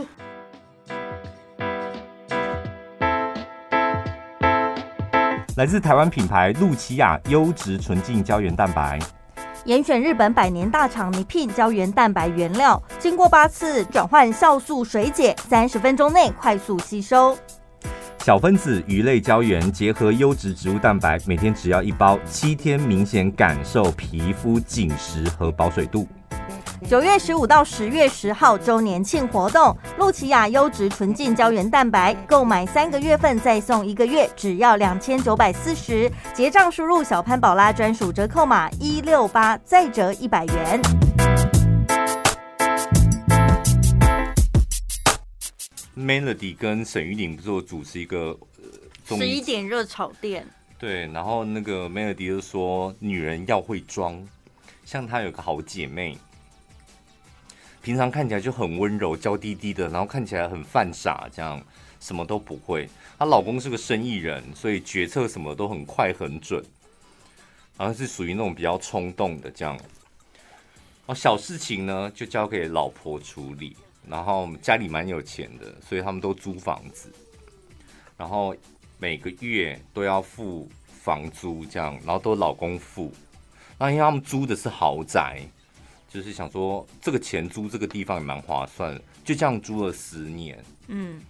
[5.58, 9.00] 来自台湾品牌露琪亚优质纯净胶原蛋白。
[9.66, 17.38] 严选日本百年大厂 Nepean 胶原蛋白原料，经过八次转换酵素水解，三十分钟内快速吸收。
[18.20, 26.06] 小分子鱼类胶原结合优质植物蛋白，每天只要一包，七天明显感受皮肤紧实和保水度。
[26.88, 36.12] 九月十五到十月十号周年庆活动，露琪亚优质纯净胶原蛋白购买三个月份再送一个月，只要两千九百四十。
[36.34, 41.07] 结账输入小潘宝拉专属折扣码一六八，再折一百元。
[45.98, 48.38] Melody 跟沈玉玲不是主持一个
[49.08, 50.46] 十一点热炒店，
[50.78, 54.24] 对，然后那个 Melody 就说女人要会装，
[54.86, 56.16] 像她有个好姐妹。
[57.82, 61.60] 平常看起来就很温柔、娇滴滴的，然后看起来很犯傻，这样
[62.00, 62.88] 什么都不会。
[63.18, 66.64] 她老公是个生意人，所以决策什么都很快很准，
[67.76, 69.76] 好像是属于那种比较冲动的这样。
[71.08, 73.76] 哦，小事情呢就交给老婆处理。
[74.10, 77.12] 然后家里蛮有钱的，所以他们都租房子，
[78.16, 78.56] 然后
[78.98, 83.12] 每个月都要付房租这样，然后都老公付。
[83.78, 85.42] 那因为他们租的是豪宅。
[86.10, 90.64] 就是想说，这个钱租这个地方也蛮划算，就这样租了十年。
[90.88, 91.22] 嗯，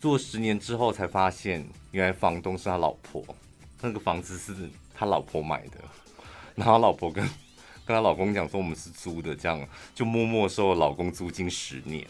[0.00, 3.22] 租了十年之后才发现，原来房东是他老婆，
[3.82, 5.72] 那个房子是他老婆买的。
[6.54, 7.28] 然后老婆跟
[7.88, 12.06] 跟她老公讲说，我们是租的，这样就默默收了老公租金十年。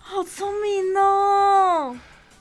[0.00, 1.96] 好聪明哦！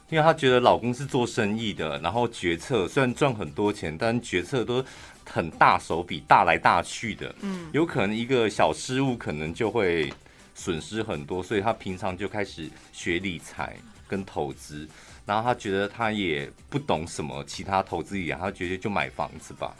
[0.09, 4.83] 因为她觉得老公是做生意的，然后决策虽然赚很多钱，但决策都。
[5.23, 10.11] 很大手笔，大来大去的，嗯，有可能一个小失误，可能就会
[10.55, 13.77] 损失很多，所以她平常就开始学理财
[14.09, 14.85] 跟投资，
[15.25, 19.73] 然后她觉得她也不懂什么其他投资一样，他觉得就买房子吧，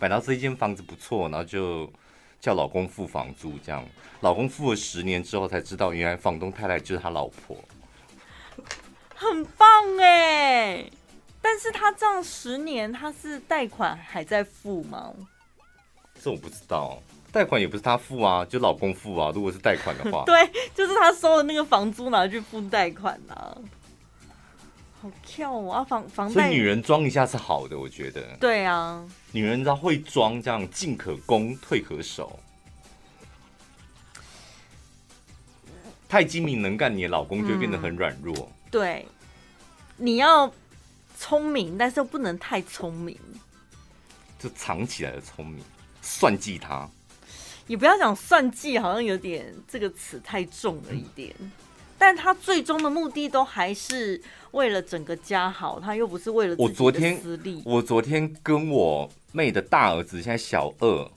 [0.00, 1.90] 买到这一间房子不错，然后就
[2.40, 3.84] 叫老公付房租，这样，
[4.20, 7.56] 老公付了十年之后才知道，原来房东太太就是他老婆，
[9.14, 9.68] 很棒
[10.00, 10.84] 哎。
[11.40, 15.14] 但是他这样十年，他是贷款还在付吗？
[16.20, 17.00] 这我不知道，
[17.32, 19.30] 贷款也不是他付啊，就老公付啊。
[19.34, 23.56] 如果是贷款的话， 对，就是他收的那个房租拿去付贷款啊。
[25.00, 26.34] 好跳啊，房房贷。
[26.34, 28.36] 所以女人装一下是好的，我觉得。
[28.38, 32.38] 对啊，女人知道会装，这样进可攻，退可守。
[36.08, 38.34] 太精明能干，你的老公就会变得很软弱。
[38.36, 39.06] 嗯，对，
[39.96, 40.52] 你要。
[41.20, 43.18] 聪明，但是又不能太聪明，
[44.38, 45.64] 就藏起来的聪明，
[46.00, 46.88] 算计他。
[47.66, 51.34] 你不要讲算计，好像有点这个词太重了一点。
[51.40, 51.50] 嗯、
[51.98, 54.20] 但他最终的目的都还是
[54.52, 57.60] 为了整个家好，他又不是为了我昨天私利。
[57.64, 61.10] 我昨天，跟我妹的大儿子，现在小二，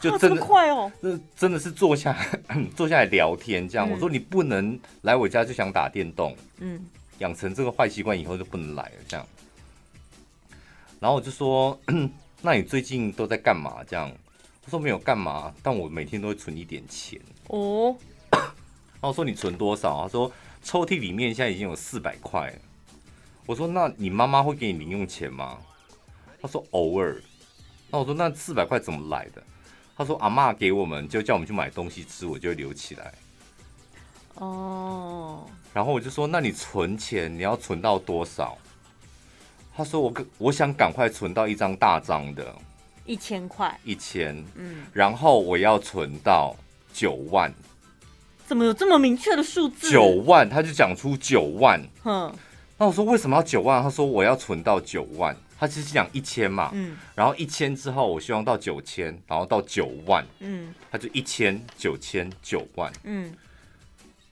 [0.00, 0.90] 就真的、快哦，
[1.36, 2.16] 真的是坐下
[2.76, 3.88] 坐下来聊天这样。
[3.88, 6.84] 嗯、我说你不能来我家就想打电动，嗯，
[7.18, 9.26] 养成这个坏习惯以后就不能来了这样。
[10.98, 11.78] 然后我就说，
[12.42, 13.84] 那你最近都在干嘛？
[13.86, 14.10] 这样，
[14.62, 17.20] 他说没有干嘛，但我每天都会存一点钱。
[17.48, 17.94] 哦，
[19.00, 20.02] 然后我说你存多少？
[20.02, 20.30] 他说
[20.62, 22.52] 抽屉里面现在已经有四百块。
[23.46, 25.58] 我说那你妈妈会给你零用钱吗？
[26.42, 27.22] 他说偶尔。
[27.90, 29.42] 那我说那四百块怎么来的？
[29.96, 33.14] 他说阿妈给我们，就叫我们去买东西吃，我就留起来。
[34.34, 35.46] 哦。
[35.72, 38.58] 然后我就说，那你存钱你要存到多少？
[39.76, 42.54] 他说我：“我我想赶快存到一张大张的，
[43.04, 46.56] 一千块，一千，嗯，然后我要存到
[46.94, 47.52] 九万。
[48.46, 49.90] 怎么有这么明确的数字？
[49.90, 51.82] 九万，他就讲出九万。
[52.04, 52.32] 哼，
[52.78, 53.82] 那我说为什么要九万？
[53.82, 55.36] 他说我要存到九万。
[55.58, 63.32] 他其实讲一千嘛，嗯，然后一千之后，我希望到九千，然后到九万，嗯，他就一千、九千、九万，嗯。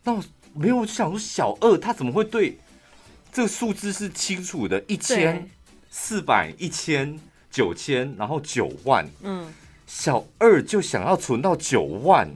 [0.03, 0.23] 那我
[0.53, 2.59] 没有，我就想说小二他怎么会对？”
[3.33, 5.49] 这个数字是清楚的，一千
[5.91, 7.19] 四百、一千
[7.51, 9.09] 九千，然后九万。
[9.23, 9.51] 嗯，
[9.87, 12.29] 小二就想要存到九万，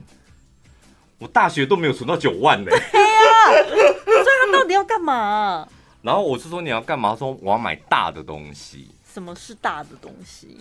[1.19, 2.71] 我大学都没有存到九万呢。
[2.71, 3.63] 对呀，
[4.05, 5.67] 所以他到底要干嘛？
[6.01, 7.13] 然后我是说你要干嘛？
[7.15, 8.89] 说我要买大的东西。
[9.13, 10.57] 什么是大的东西？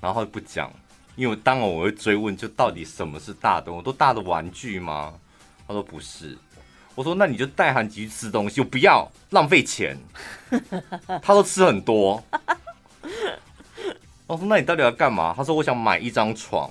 [0.00, 0.72] 然后不讲，
[1.14, 3.72] 因为当然我会追问，就到底什么是大的？
[3.72, 5.14] 我都大的玩具吗？
[5.68, 6.36] 他说不是。
[6.96, 9.96] 我说那你就带韩吉去吃东西，我不要浪费钱。
[11.22, 12.20] 他都吃很多。
[14.26, 15.32] 我说那你到底要干嘛？
[15.36, 16.68] 他说我想买一张床。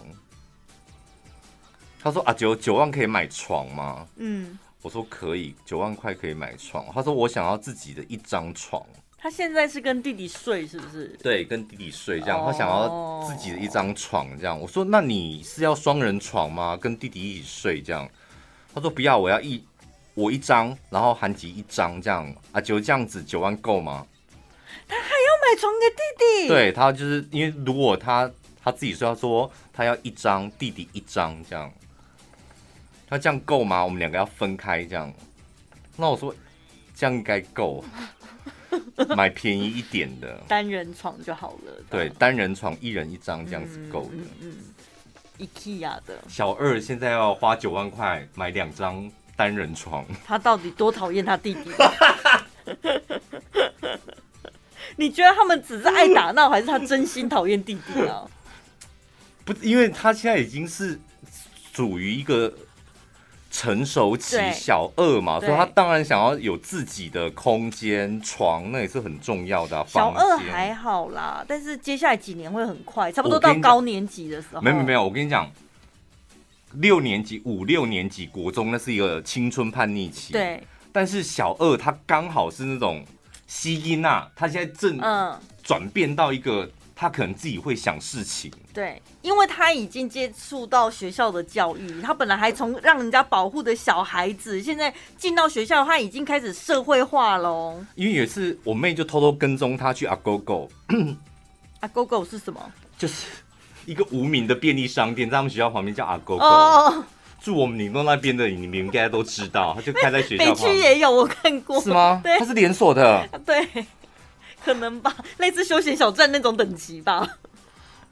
[2.02, 4.08] 他说啊九九万可以买床吗？
[4.16, 6.86] 嗯，我说可以，九万块可以买床。
[6.94, 8.82] 他说我想要自己的一张床。
[9.22, 11.08] 他现在是跟弟弟睡是不是？
[11.22, 12.42] 对，跟弟弟睡这样。
[12.46, 14.58] 他想要自己的一张床这样。
[14.58, 16.78] 我说那你是要双人床吗？
[16.78, 18.10] 跟弟弟一起睡这样？
[18.74, 19.62] 他说不要，我要一
[20.14, 24.08] 我一张，然后韩吉一张这样啊，就这样子九万够吗？
[24.88, 26.48] 他还要买床给弟弟？
[26.48, 28.32] 对，他就是因为如果他
[28.64, 31.70] 他自己说，他说他要一张，弟弟一张这样。
[33.10, 33.84] 他这样够吗？
[33.84, 35.12] 我们两个要分开这样。
[35.98, 36.34] 那我说
[36.95, 37.84] 这样应该够，
[39.17, 41.74] 买便宜一点的 单人床就好了。
[41.89, 44.12] 对，单人床一人一张这样子够的。
[44.13, 44.58] 嗯，嗯，
[45.39, 46.24] 嗯，IKEA 的。
[46.28, 50.06] 小二现在要花九万块买两张单人床。
[50.24, 51.72] 他到底多讨厌他弟弟？
[54.95, 58.30] 你觉得他们只是爱打闹，还是他真心讨厌弟弟啊？
[59.43, 61.00] 不，因为他现在已经是
[61.74, 62.54] 属于一个。
[63.52, 69.86] 成熟期小二嘛，所以他当然想要有自己的空间床，那也是很重要的啊。
[69.88, 74.62] 小二还好啦，但是接下来几年会很快，差不多到高年级的时候。
[74.62, 75.52] 没有没有，我跟你讲，
[76.74, 80.32] 六年级、五六年级国中那是一个青春叛逆期。
[80.34, 83.04] 对，但是小二他刚好是那种
[83.48, 85.00] 吸音啊，他现在正
[85.64, 86.70] 转变到一个。
[87.02, 97.82] 他可能自己会想事情，对，因为他已经接触到学校的教育，他本来还从让人家保护的小孩子，现在进到学校，他已经开始社会化喽。
[97.96, 100.70] 因为有一次，我妹就偷偷跟踪他去阿狗狗，
[101.80, 102.60] 阿狗狗是什么？
[102.98, 103.28] 就是
[103.86, 106.44] 一个无名的便利商店，在他们学校旁边叫阿狗狗。
[106.44, 106.96] Oh.
[107.40, 110.44] 住我们宁东那边的，你们应该都知道，他就开在学校。
[110.54, 111.80] 北区也有，我看过。
[111.80, 112.20] 是吗？
[112.22, 113.26] 对，它是连锁的。
[113.46, 113.66] 对。
[114.63, 117.38] 可能吧，类似休闲小站那种等级吧。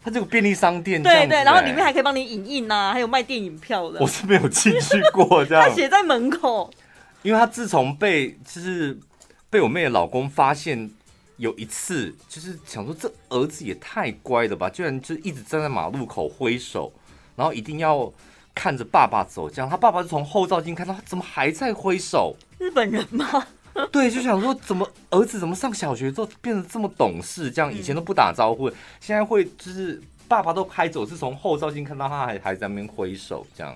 [0.04, 4.00] 它这个便利商店，对，对对，然后里面还可以帮你影印呐、啊，还有卖电影票的。
[4.00, 5.68] 我是没有进去过， 这样。
[5.68, 6.72] 他写在门口。
[7.24, 8.98] 因为他自从被就是
[9.50, 10.90] 被我妹的老公发现，
[11.36, 16.94] 有一次就是想说，这儿子也太乖了吧，居然就一直站在马路口挥手，
[17.36, 18.14] 然后一定要
[18.56, 19.70] 看着爸爸走，这样。
[19.70, 22.34] 他爸爸就从后照镜看到他怎么还在挥手？
[22.60, 23.46] 日本人吗？
[23.92, 33.76] 对，就想说怎么儿子怎么上小学之后变得这么懂事，这样以前都不打招呼，现在会就是爸爸都开走，是从后照镜看到他还还在那边挥手这样。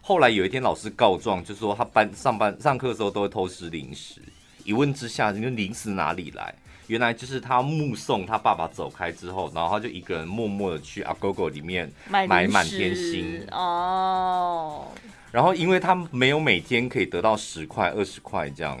[0.00, 4.22] 后来有一天老师告状，就说他班上班上课的时候都会偷吃零食，
[4.64, 6.54] 一问之下，你说零食哪里来？
[6.86, 14.86] 原来就是他目送他爸爸走开之后，然后他就一个人默默的去阿狗狗里面买满天星哦。
[15.30, 18.78] 然后，因为他没有每天可以得到十块、二十块这样，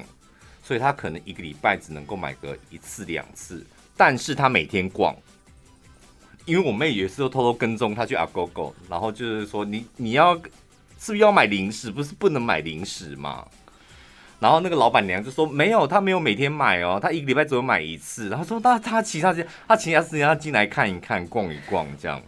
[0.62, 3.64] 所以他可能一个礼拜只能够买个一次、两次。
[3.96, 5.14] 但是他每天逛，
[6.46, 10.34] 因为我妹也是偷偷跟踪他去阿狗狗，然后就是说你你要
[10.98, 11.90] 是不是要买零食？
[11.90, 13.46] 不是不能买零食吗？
[14.40, 18.28] 然后那个老板娘就说没有，他没有每天买哦，他一个礼拜只有买一次。
[18.28, 22.22] 然后说那他其他时间，他其他时间他进来看一看、逛一逛这样。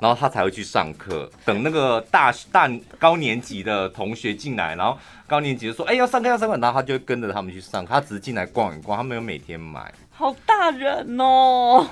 [0.00, 7.94] 然后他才会去上课，等那个大大高年级的同学进来，然后高年级就说：“哎，要上课要上课。”然后他就会跟着他们去上课。
[7.94, 9.92] 他只是进来逛一逛，他没有每天买。
[10.10, 11.86] 好大人哦！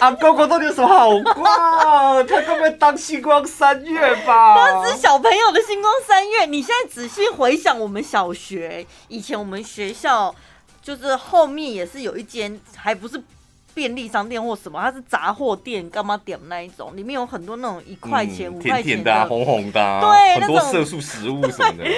[0.00, 2.26] 阿狗狗到底有什么好逛？
[2.26, 4.54] 他该不会当星光三月吧？
[4.56, 6.44] 那是小朋友的星光三月。
[6.44, 10.34] 你现在仔细回想，我们小学以前，我们学校
[10.82, 13.22] 就是后面也是有一间，还不是。
[13.74, 16.96] 便利商店或什么，它是杂货店，干嘛点那一种？
[16.96, 21.84] 里面有很多那种一块钱、五块钱的，甜甜的啊、红红的啊，对，很多色素食物什么的。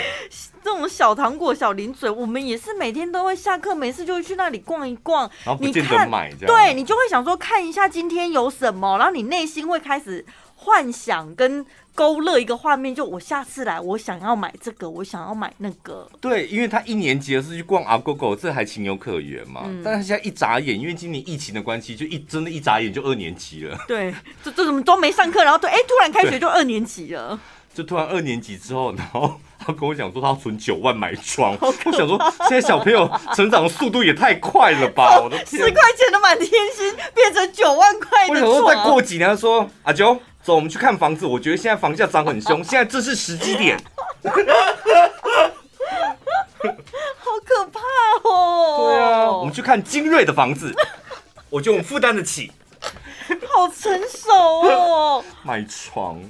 [0.64, 5.30] 这种小糖果、小零嘴，我们也是每天都会下课，每次就会去那里逛一逛。
[5.44, 11.64] 然后不见得买对，你就会想说看一下今天有什么，然后你内心会开始幻想跟。
[11.96, 16.10] 勾勒一个画面，就我下次来，我想要买这个，我想要买那个。
[16.20, 19.60] 对，因为他一年级的是去逛阿狗狗，这还情有可原嘛。
[19.66, 23.78] 嗯、但是现在一眨眼，因为今年疫情的关系，就一真的，一眨眼就二年级了。
[23.86, 27.38] 对， 这这怎么都没上课，然后对，哎，突然开学就二年级了。
[27.72, 31.56] 就突然二年级之后，然后他跟我讲说，他要存九万买床。
[31.62, 35.18] 我想说，现在小朋友成长的速度也太快了吧！
[35.22, 38.50] 我的天，十块钱的满天星变成九万块的床。
[38.50, 40.20] 我想说，再过几年，他说阿九。
[40.44, 41.24] 走，我们去看房子。
[41.24, 43.76] 我觉得现在房价涨很凶，现在这是时机点。
[46.62, 47.80] 好可怕
[48.28, 48.76] 哦！
[48.84, 50.70] 对啊，我们去看精锐的房子，
[51.48, 52.52] 我觉得我们负担得起。
[53.48, 54.30] 好成熟
[54.68, 55.24] 哦！
[55.42, 56.20] 买床。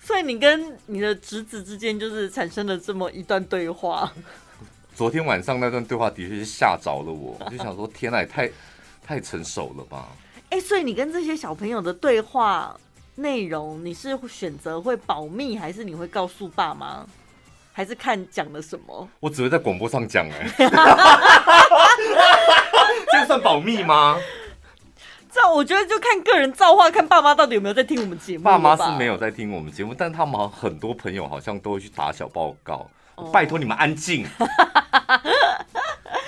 [0.00, 4.10] 所所以你跟你的侄子之间就是产生了这么一段对话。
[4.94, 8.50] 昨天晚上那段对话的确是吓着了我，我就想说天哪，也太
[9.06, 10.08] 太成熟了吧？
[10.50, 12.76] 哎、欸，所以你跟这些小朋友的对话
[13.16, 17.04] 内容，你是选择会保密，还是你会告诉爸妈，
[17.72, 19.08] 还是看讲了什么？
[19.20, 20.70] 我只会在广播上讲哎、欸，
[23.12, 24.18] 这算保密吗？
[25.32, 28.44] 这我觉得就看个人造化，看爸妈到底有没有在听我们节目。
[28.44, 32.88] 爸妈是没有在听我们节目，但他们很多朋友好像都会去打小报告。
[33.16, 33.32] Oh.
[33.32, 34.26] 拜托你们安静，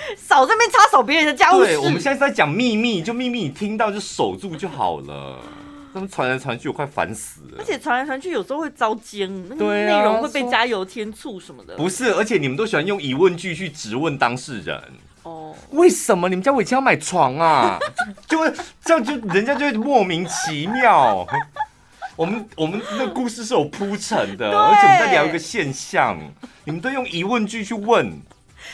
[0.17, 1.67] 少在那边插手别人的家务事。
[1.67, 5.39] 对，我们现在在讲秘密，就秘密你听到就守住就好了。
[5.93, 7.57] 他们传来传去，我快烦死了。
[7.57, 11.75] 而且传来传去，有时候会遭奸，那个内容会被加油添醋什么的。
[11.75, 14.81] 不是，而且你们都喜欢用疑问句去质问当事人。
[15.71, 17.79] 为什么你们家我以前要买床啊？
[18.27, 18.51] 就会
[18.83, 21.27] 这样，就人家就会莫名其妙。
[22.15, 26.19] 我们我们那个故事是有铺陈的，而且我们在聊一个现象，
[26.65, 28.11] 你们都用疑问句去问，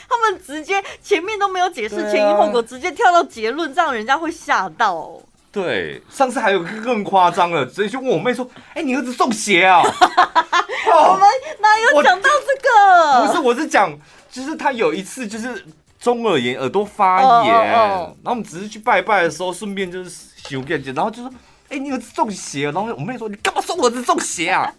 [0.08, 5.20] 他们直接前面都没有解释前因后果，直接跳到结论，这样人家会吓到。
[5.52, 9.82] 对，上次还有个更夸张的，直接就问我妹说：“哎，你儿子中邪啊？
[9.84, 11.28] ”我们
[11.60, 13.28] 哪有讲到这个？
[13.28, 13.98] 不是，我是讲，
[14.32, 15.66] 就是他有一次就是。
[15.98, 18.10] 中耳炎，耳朵发炎，oh, oh, oh.
[18.22, 21.32] 然后我们只是去拜拜的时候，顺便就是修个然后就说
[21.68, 24.72] ：“哎、欸，你儿子中邪了。”然后我妹说：“你干嘛说我儿子中邪啊？”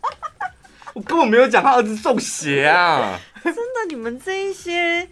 [0.95, 3.19] 我根本没有讲他儿子中邪啊！
[3.55, 5.09] 真的，你们这一些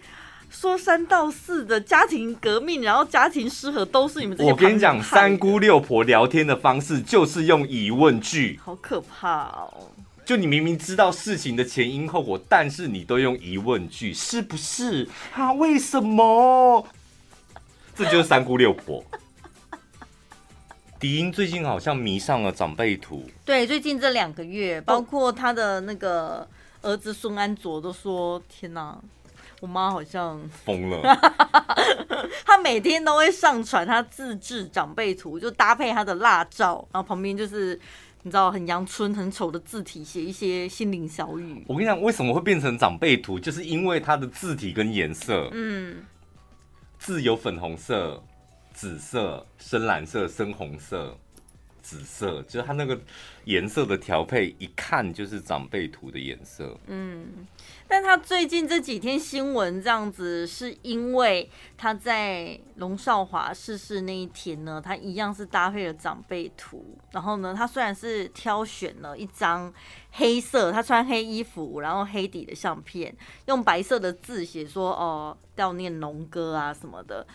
[0.49, 4.49] 说三道四的家庭革命，然后家庭失和，都是你们这些。
[4.49, 9.89] 我跟你讲，三姑六婆聊天的方式就是用疑问句，好可怕哦。
[10.25, 15.07] 就你明明知道事情的前因后果，但是你都用疑问句，是不是？
[15.33, 16.87] 啊，为什么？
[17.95, 19.03] 这就是三姑六婆。
[20.99, 23.23] 迪英最近好像迷上了长辈图。
[23.45, 26.47] 对，最近这两个月，包括他的那个
[26.85, 28.97] 儿子孙安卓都说：“天哪，
[29.59, 31.01] 我妈好像疯了。
[32.45, 37.79] ”他每天都会上传他自制长辈图，就搭配他的辣照，然后旁边就是。
[38.25, 41.63] 你知道很阳春、很丑的字体，写一些心灵小语。
[41.67, 46.03] 我跟你讲，为什么会变成长辈图，就是因为它的字体跟颜色，嗯，
[46.97, 48.23] 字有粉红色、
[48.73, 51.15] 紫色、深蓝色、深红色。
[51.85, 52.99] 紫色，就是它那个
[53.43, 56.75] 颜色的调配，一看就是长辈图的颜色。
[56.87, 57.45] 嗯，
[57.87, 66.97] 但他最近这几天新闻这样子，是因为他在龙少华逝世那一天呢，他一样是搭配了长辈图。
[67.11, 69.71] 然后呢，他虽然是挑选了一张
[70.13, 73.15] 黑色，他穿黑衣服，然后黑底的相片，
[73.45, 77.27] 用白色的字写说哦，悼念龙哥啊什么的。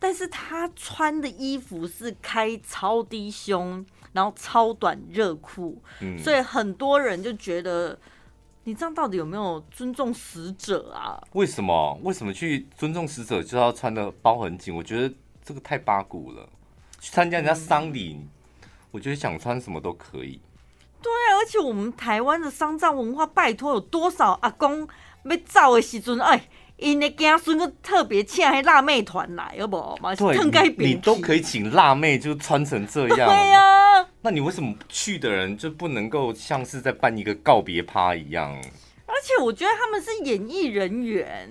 [0.00, 3.84] 但是他穿的衣服是开超低胸。
[4.12, 7.98] 然后超短热裤，嗯，所以很多人就觉得
[8.64, 11.22] 你这样到底有没有尊重死者啊？
[11.32, 11.98] 为什么？
[12.02, 14.74] 为什么去尊重死者就要穿的包很紧？
[14.74, 16.48] 我觉得这个太八股了。
[17.00, 18.28] 去参加人家丧礼，嗯，
[18.90, 20.40] 我觉得想穿什么都可以。
[21.00, 24.88] 对啊，而且我们台湾的丧葬文化，拜托有多少阿公
[25.24, 26.48] 要走的时阵，哎。
[26.78, 29.98] 因的家孙就特别请迄辣妹团来，有不？
[30.16, 33.16] 对，你都可以请辣妹，就穿成这样。
[33.28, 33.60] 对呀、
[34.00, 38.56] 啊，那你为什么去的人就不能够像是在办一个告别趴一样？
[39.06, 41.50] 而且我觉得他们是演艺人员，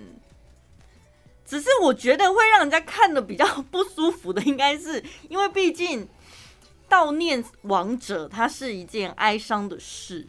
[1.44, 6.08] 只是我觉得会让人家看的比较不舒服的，应该是因为毕竟
[6.88, 10.26] 悼念亡者，它是一件哀伤的事。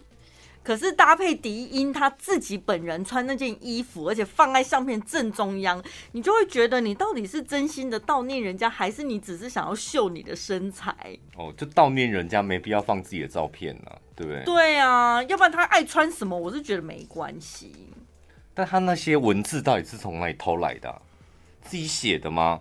[0.70, 11.17] 可是搭配迪英他自己本人穿那件衣服，而且放在相片正中央，你就会觉得你到底是真心的悼念人家，还是你只是想要秀你的身材？
[11.36, 14.43] 哦，就悼念人家没必要放自己的照片呢、啊，对不对？
[14.45, 17.74] 对啊，要不然他爱穿什么，我是觉得没关系。
[18.53, 21.01] 但他那些文字到底是从哪里偷来的、啊？
[21.63, 22.59] 自己写的吗？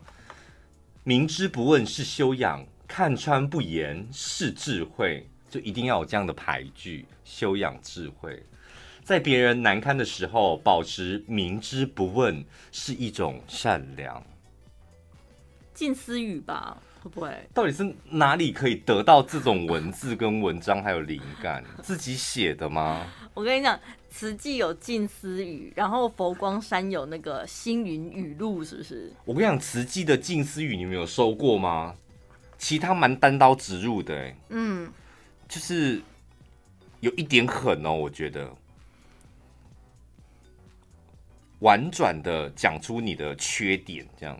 [1.04, 5.28] 明知不问是修养，看穿不言是智慧。
[5.51, 8.42] 就一定要有这样的牌句，修养智慧，
[9.03, 14.22] 在别人难堪的时候，保持明知不问是一种善良。
[15.72, 17.49] 近思语吧，会不会？
[17.55, 21.64] 到底是哪里可以得到这种文字跟文章还有灵感？
[21.82, 23.07] 自己写的吗？
[23.32, 23.78] 我跟你讲，
[24.11, 29.12] 慈济有近思语，然后佛光山有那个星云语录，是不是？
[29.24, 31.94] 我跟你讲，慈济的近思语你们有收过吗？
[32.59, 34.90] 其他蛮单刀直入的、欸，嗯。
[35.49, 36.03] 就是
[37.01, 38.55] 有一点狠哦，我觉得
[41.61, 44.38] 婉转的讲出你的缺点，这样。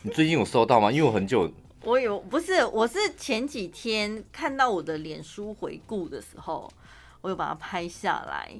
[0.00, 0.90] 你最近有收到吗？
[0.90, 1.52] 因为我很久，
[1.82, 6.72] 我有不是，我是前几天看到我的脸书回顾的时候，
[7.20, 8.50] 我有把它拍下来。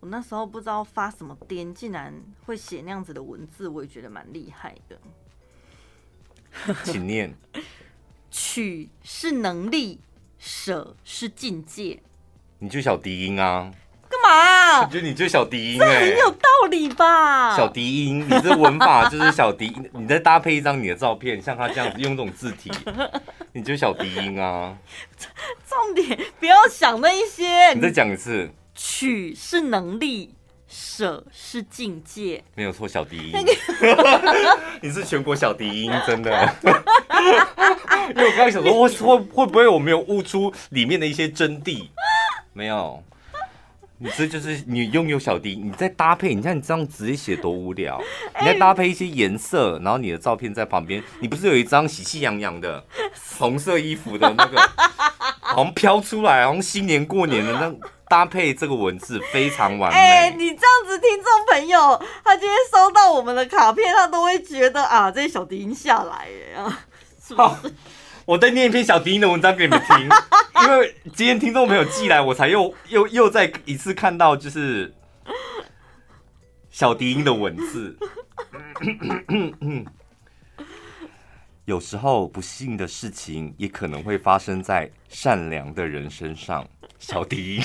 [0.00, 2.14] 我那时候不知道发什么癫，竟然
[2.46, 4.98] 会写那样子的文字，我也觉得蛮厉害的。
[6.84, 7.34] 请念：
[8.30, 10.00] 取是能力，
[10.38, 12.00] 舍是境界。
[12.60, 13.70] 你就小低音啊？
[14.10, 14.80] 干嘛啊？
[14.80, 17.54] 我觉得你就小低音，欸，很有道理吧？
[17.56, 19.90] 小低音，你这文法 就是小低音。
[19.92, 22.72] 你再搭配一张你的照片，像他这样子用这种字体，
[23.52, 24.76] 你就小低音啊。
[25.68, 27.74] 重点不要想那一些。
[27.74, 28.50] 你再讲一次。
[28.74, 30.34] 取是能力，
[30.68, 32.44] 舍是境界。
[32.54, 33.32] 没有错，小低音。
[34.82, 36.30] 你是全国小低音，真的。
[38.14, 41.88] 因为我刚才想说，会会会不会我没有悟出里面的一些真谛？
[42.52, 43.02] 没有。
[44.00, 48.00] 你这就是你拥有小低，你在搭配，你看你这样直接写多无聊。
[48.38, 52.84] 你再搭配一些颜色，然后你的照片在旁边，你不是有一张喜气洋洋的
[53.38, 54.56] 红色衣服的那个，
[55.40, 57.74] 好像飘出来，好像新年过年的那。
[58.08, 59.96] 搭配这个文字非常完美。
[59.98, 66.28] 哎、欸，你这样子，听众朋友，他今天收到我们的卡片，他都会觉得啊，这些小低音下来。
[67.36, 67.58] 好，
[68.24, 70.08] 我再念一篇小低音的文章给你们听，
[70.64, 74.94] 因为今天听众朋友寄来，我才又 又又再一次看到就是
[76.70, 77.98] 小低音的文字。
[81.66, 86.66] 有时候不幸的事情也可能会发生在善良的人身上。
[86.98, 87.62] 小低音，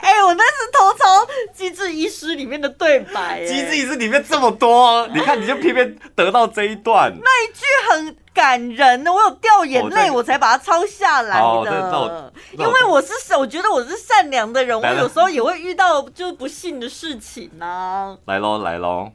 [0.00, 1.24] 哎、欸，我那是偷抄
[1.56, 12.32] 《机智医师》里面的对白，《机智医师》里面这么多，你看你就偏偏得到这一段，那一句很感人的，我有掉眼泪，我才把它抄下来的。
[12.52, 18.18] 因为我是，我觉得我是善良的人，我有时候也会遇到就是不幸的事情呢、啊。
[18.24, 19.12] 来喽，来喽，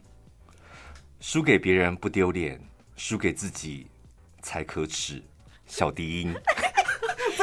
[1.19, 2.59] 输给别人不丢脸，
[2.95, 3.87] 输给自己
[4.41, 5.21] 才可耻。
[5.65, 6.35] 小低音。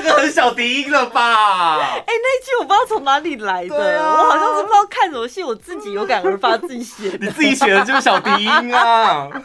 [0.08, 1.76] 这个很小低音了吧？
[1.80, 7.26] 哎、欸，那一句我不知道从哪里来的，啊、我好像是不知道看什么戏，我自己有感而发自己写的。
[7.26, 9.28] 你自己写的就是小低音啊！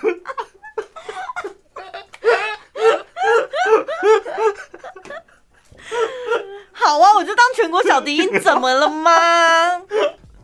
[6.72, 9.12] 好啊，我就当全国小低音，怎么了吗？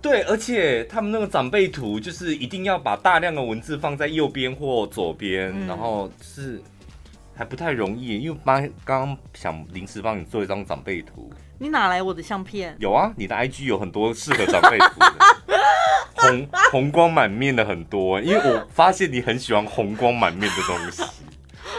[0.01, 6.61] 对，而且他们那个长辈图就是一定要把大量的文字放在右边或左边，嗯、然后是。
[7.39, 11.31] 还不太容易，因为妈刚刚想临时帮你做一张长辈图。
[11.57, 12.75] 你哪来我的相片？
[12.79, 15.55] 有啊，你的 IG 有很多适合长辈图的，
[16.15, 18.19] 红红光满面的很多。
[18.19, 21.01] 因为我发现你很喜欢红光满面的东西，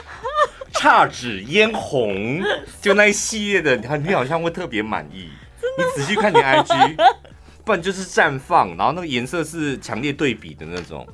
[0.72, 2.42] 姹紫嫣红，
[2.80, 5.28] 就那一系列的，你好像会特别满意。
[5.76, 6.96] 你仔细看你 IG，
[7.66, 11.06] 不然就是绽放，然后那个颜色是强烈对比的那种。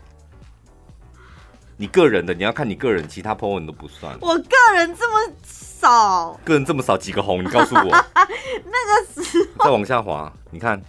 [1.79, 4.17] 你个人的，你要看你个人，其他 po 文都不算。
[4.21, 7.45] 我个人这么少，个人这么少，几个红？
[7.45, 7.85] 你告诉我。
[7.85, 9.65] 那个时候。
[9.67, 10.81] 再往下滑，你看，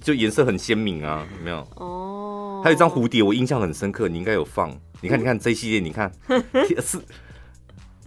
[0.00, 1.66] 就颜色很鲜明啊，有没有？
[1.76, 2.60] 哦。
[2.62, 4.70] 还有一张蝴蝶，我印象很深刻，你应该有放。
[5.00, 6.12] 你看，你看这一系列，你看
[6.80, 7.00] 是，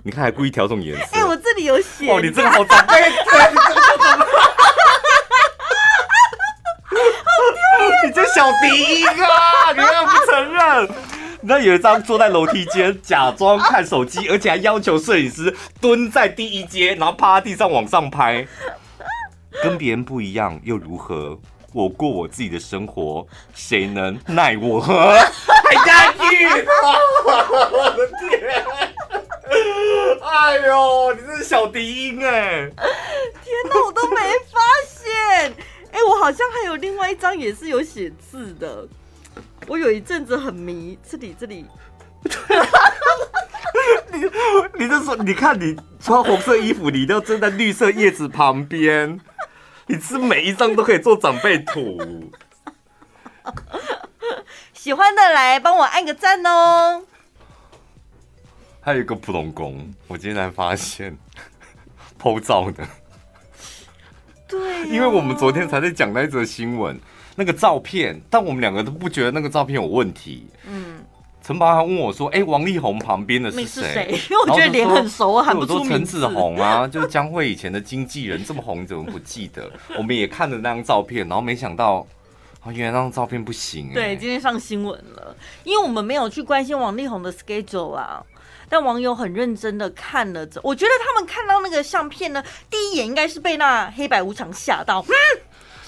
[0.04, 1.18] 你看还故意调这种颜色。
[1.18, 2.10] 哎、欸，我这里有写。
[2.10, 2.94] 哦，你这个好长辈。
[3.02, 3.10] 对，
[8.08, 9.74] 你这小低音啊！
[9.74, 10.90] 你又不承认。
[11.44, 18.46] 那有一张坐在楼梯间假装看手机，而且还要求摄影师蹲在第一阶，然后趴在地上往上拍。
[19.64, 21.40] 跟别人不一样又如何？
[21.72, 24.94] 我过我自己的生活，谁能奈我何？
[25.14, 26.66] 还押韵！
[27.24, 28.66] 我的天！
[30.22, 32.70] 哎呦，你这是小低音哎！
[33.44, 34.16] 天哪，我都没
[34.52, 35.54] 发现。
[35.92, 38.88] 哎，我好像还有另外一张也是有写字的。
[39.68, 41.66] 我有一阵子很迷这里这里，
[44.12, 44.20] 你
[44.86, 49.20] 你就说，你看你穿红色衣服，你都站在绿色叶子旁边，
[49.86, 52.32] 你是每一张都可以做长辈图。
[54.74, 57.04] 喜欢的来帮我按个赞哦。
[58.82, 61.16] 还有一个普通工，我今天才发现
[62.20, 62.88] po 照的，
[64.48, 67.00] 对、啊，因为我们昨天才在讲那一则新闻。
[67.36, 70.46] 那个照片，但我们两个都不觉得那个照片有问题。
[70.68, 71.04] 嗯，
[71.42, 75.90] 陈宝还问我说：“哎、欸，王力宏旁边的是谁？”因为 我觉得脸很熟，喊不出名字。
[75.90, 79.72] 陈子红啊，就是江蕙以前的经纪人，这么红，你怎么不记得？
[79.98, 82.06] 我们也看了那张照片，然后没想到，
[82.62, 83.94] 啊，原来那张照片不行、欸。
[83.94, 88.24] 对，今天上新闻了，因为我们没有去关心王力宏的 schedule 啊。
[88.72, 95.04] 但网友很认真的看了这，我觉得他们看到那个相片呢，第一眼应该是被那黑白无常吓到。
[95.08, 95.14] 嗯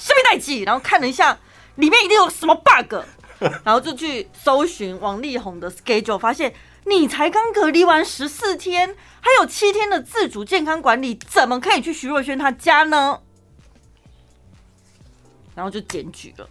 [0.07, 1.37] 这边待机，然后看了一下，
[1.75, 2.95] 里面一定有什么 bug，
[3.63, 6.53] 然后就去搜寻王力宏的 schedule，发现
[6.85, 13.21] 你才刚隔离完十四天，还有七天的自主健康管理，怎么可以去徐若瑄他家呢？
[15.53, 16.49] 然后就检举了。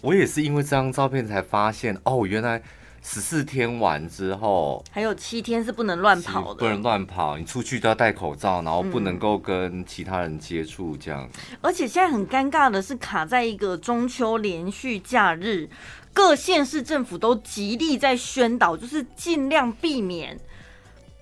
[0.00, 2.62] 我也是因为这张照片才发现，哦，原来
[3.02, 11.58] 十四天完之后，还有七天是不能乱跑的，不能乱跑，你出去都要戴口罩，然后不能够跟其他人接触，这样、嗯。
[11.60, 15.68] 而且现在很尴尬的是，卡在一个中秋连续假日，
[16.12, 20.38] 各县市政府都极力在宣导，就是尽量避免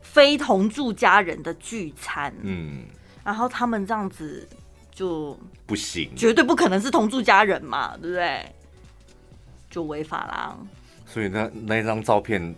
[0.03, 2.33] 非同住家人的聚餐。
[2.43, 2.85] 嗯，
[3.25, 4.47] 然后他们这样子
[4.93, 8.55] 就不行，绝对不可能是同住家人嘛，对不对？
[9.71, 10.59] 就违法啦，
[11.13, 12.55] 所以那那张照片，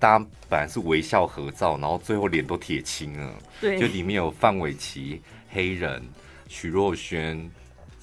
[0.00, 3.32] 大家本来是微笑合照，然后最后脸都铁青了。
[3.60, 6.02] 对，就里面有范玮琪、黑人、
[6.48, 7.48] 徐若瑄、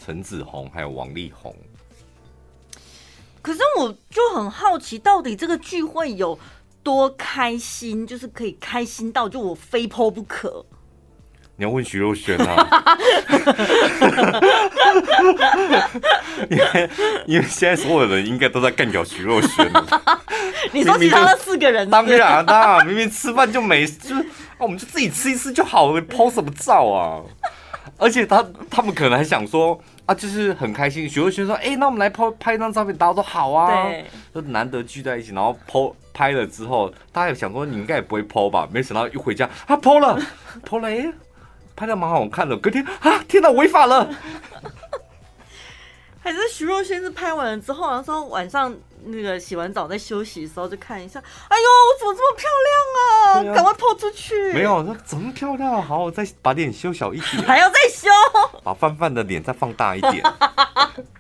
[0.01, 1.53] 陈子红，还有王力宏。
[3.41, 6.39] 可是我就很好奇，到底这个聚会有
[6.81, 8.07] 多开心？
[8.07, 10.65] 就是可以开心到就我非 po 不可。
[11.55, 12.67] 你要问徐若瑄啊，
[16.49, 16.89] 因为
[17.27, 19.63] 因为现在所有的人应该都在干掉徐若瑄。
[20.73, 24.25] 你说其他的四个人是是，当然啦， 明明吃饭就没，就是啊，
[24.59, 27.21] 我们就自己吃一次就好了，po 什么照啊？
[27.99, 31.07] 而且他他们可能还想说啊，就是很开心。
[31.07, 33.87] 徐若瑄说，哎、欸，那我们来 po 拍一张照片，大家都好啊，
[34.33, 38.67] 就难得聚在一起，然后 po 拍了之后，大家也想说你应该也不会 po 吧？
[38.71, 40.19] 没想到一回家，他 po 了
[40.67, 40.89] ，po 了。
[40.89, 41.13] 欸
[41.75, 44.09] 拍的蛮好看的，隔天啊，天哪，违法了！
[46.21, 51.19] 还是徐若瑄是拍完了之后，然后说晚上那个洗完澡在休息的时候就看一下，
[51.49, 52.49] 哎呦，我怎么这么漂
[53.43, 53.55] 亮啊？
[53.55, 54.53] 赶、啊、快 po 出去！
[54.53, 55.81] 没有，那怎么漂亮？
[55.81, 58.07] 好，我再把脸修小一点， 还要再修，
[58.63, 60.23] 把范范的脸再放大一点。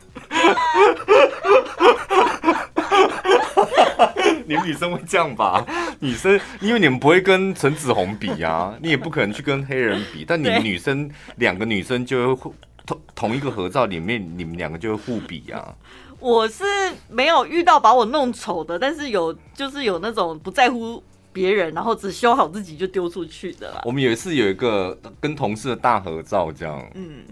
[4.45, 5.65] 你们女生会这样吧？
[5.99, 10.25] 女生，因为你们不会跟陈子红比啊，你也不可能去跟黑人比。
[10.27, 12.51] 但你们女生两个女生就会
[12.85, 15.73] 同同一个合照里面，你们两个就会互比啊。
[16.19, 16.63] 我是
[17.09, 23.81] 没有遇到把我弄丑的，但是有就是有那种不在乎别人，然后只修好自己就丢出去的啦。
[23.85, 27.23] 我们有一次有一个跟同事的大合照，这样，嗯，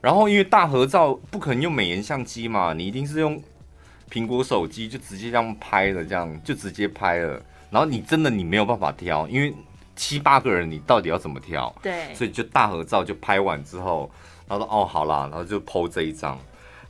[0.00, 3.42] 然后因为大合照不可能用美颜相机嘛，你一定是用。
[4.10, 7.38] 苹果手机就直接这样拍了，这样就直接拍了。
[7.68, 9.52] 然后你真的你没有办法挑，因为
[9.96, 11.70] 七八个人，你到底要怎么挑？
[11.82, 14.10] 对，所以就大合照就拍完之后，
[14.48, 16.38] 然后说哦好啦，然后就 po 这一张，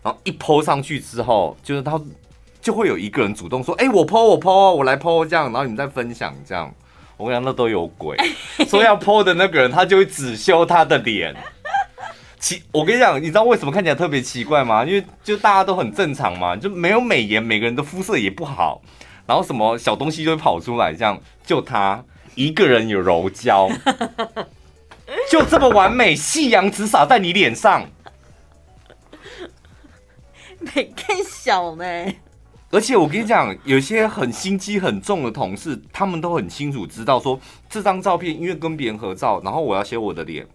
[0.00, 2.00] 然后一 po 上去之后，就是他
[2.60, 6.72] 就会有一个人主动说，哎、欸、我 po 我 po 我来 po 这样，然后你们再分享这样。
[7.16, 8.16] 我跟你讲那都有鬼，
[8.68, 11.34] 说要 po 的那个人他就会只修他的脸。
[12.38, 14.84] 奇，我跟你讲，你知道为什么看起来特别奇怪吗？
[14.84, 18.80] 因为就大家都很正常嘛，就没有美颜，每个人的肤色也不好，
[19.26, 23.68] 然后什么小东西就会跑出来，这样就他一个人有柔焦，
[25.28, 27.88] 就这么完美，夕阳直洒在你脸上，
[30.60, 31.84] 没更小呢。
[32.70, 40.46] 而且我跟你讲，有些很心机很重的同事，他们都很清楚知道说，这张照片因为跟别人合照，然后我要写我的脸。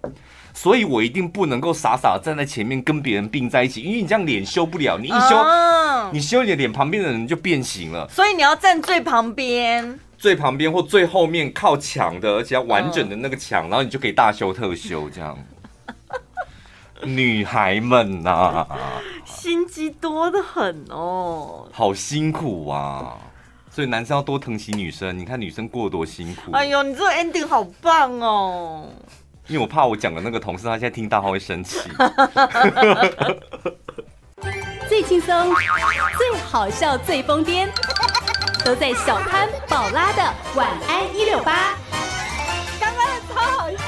[0.53, 8.07] 所以我一定不能够傻傻站在前面跟别人并在一起，因为你这样脸修不了，你一修，哦、你修你的脸，旁边的人就变形了。
[8.09, 15.37] 所以你要站最旁边，最旁边或最后面靠墙的，而且要完整的那个墙，哦、然后你就可以大修特修这样。
[17.03, 18.67] 女孩们呐、啊，
[19.25, 23.17] 心机多得很哦，好辛苦啊！
[23.69, 26.51] 所以男生要多疼惜女生，你看女生过得多辛苦。
[26.53, 28.87] 哎呦，你这个 ending 好棒哦！
[29.47, 31.79] 因为我怕我讲的那个同事，他现在听到他会生气。
[34.87, 35.53] 最轻松、
[36.17, 37.67] 最好笑、最疯癫，
[38.63, 40.23] 都在小潘宝拉的
[40.55, 41.75] 晚安一六八。
[42.79, 43.82] 刚刚超好笑。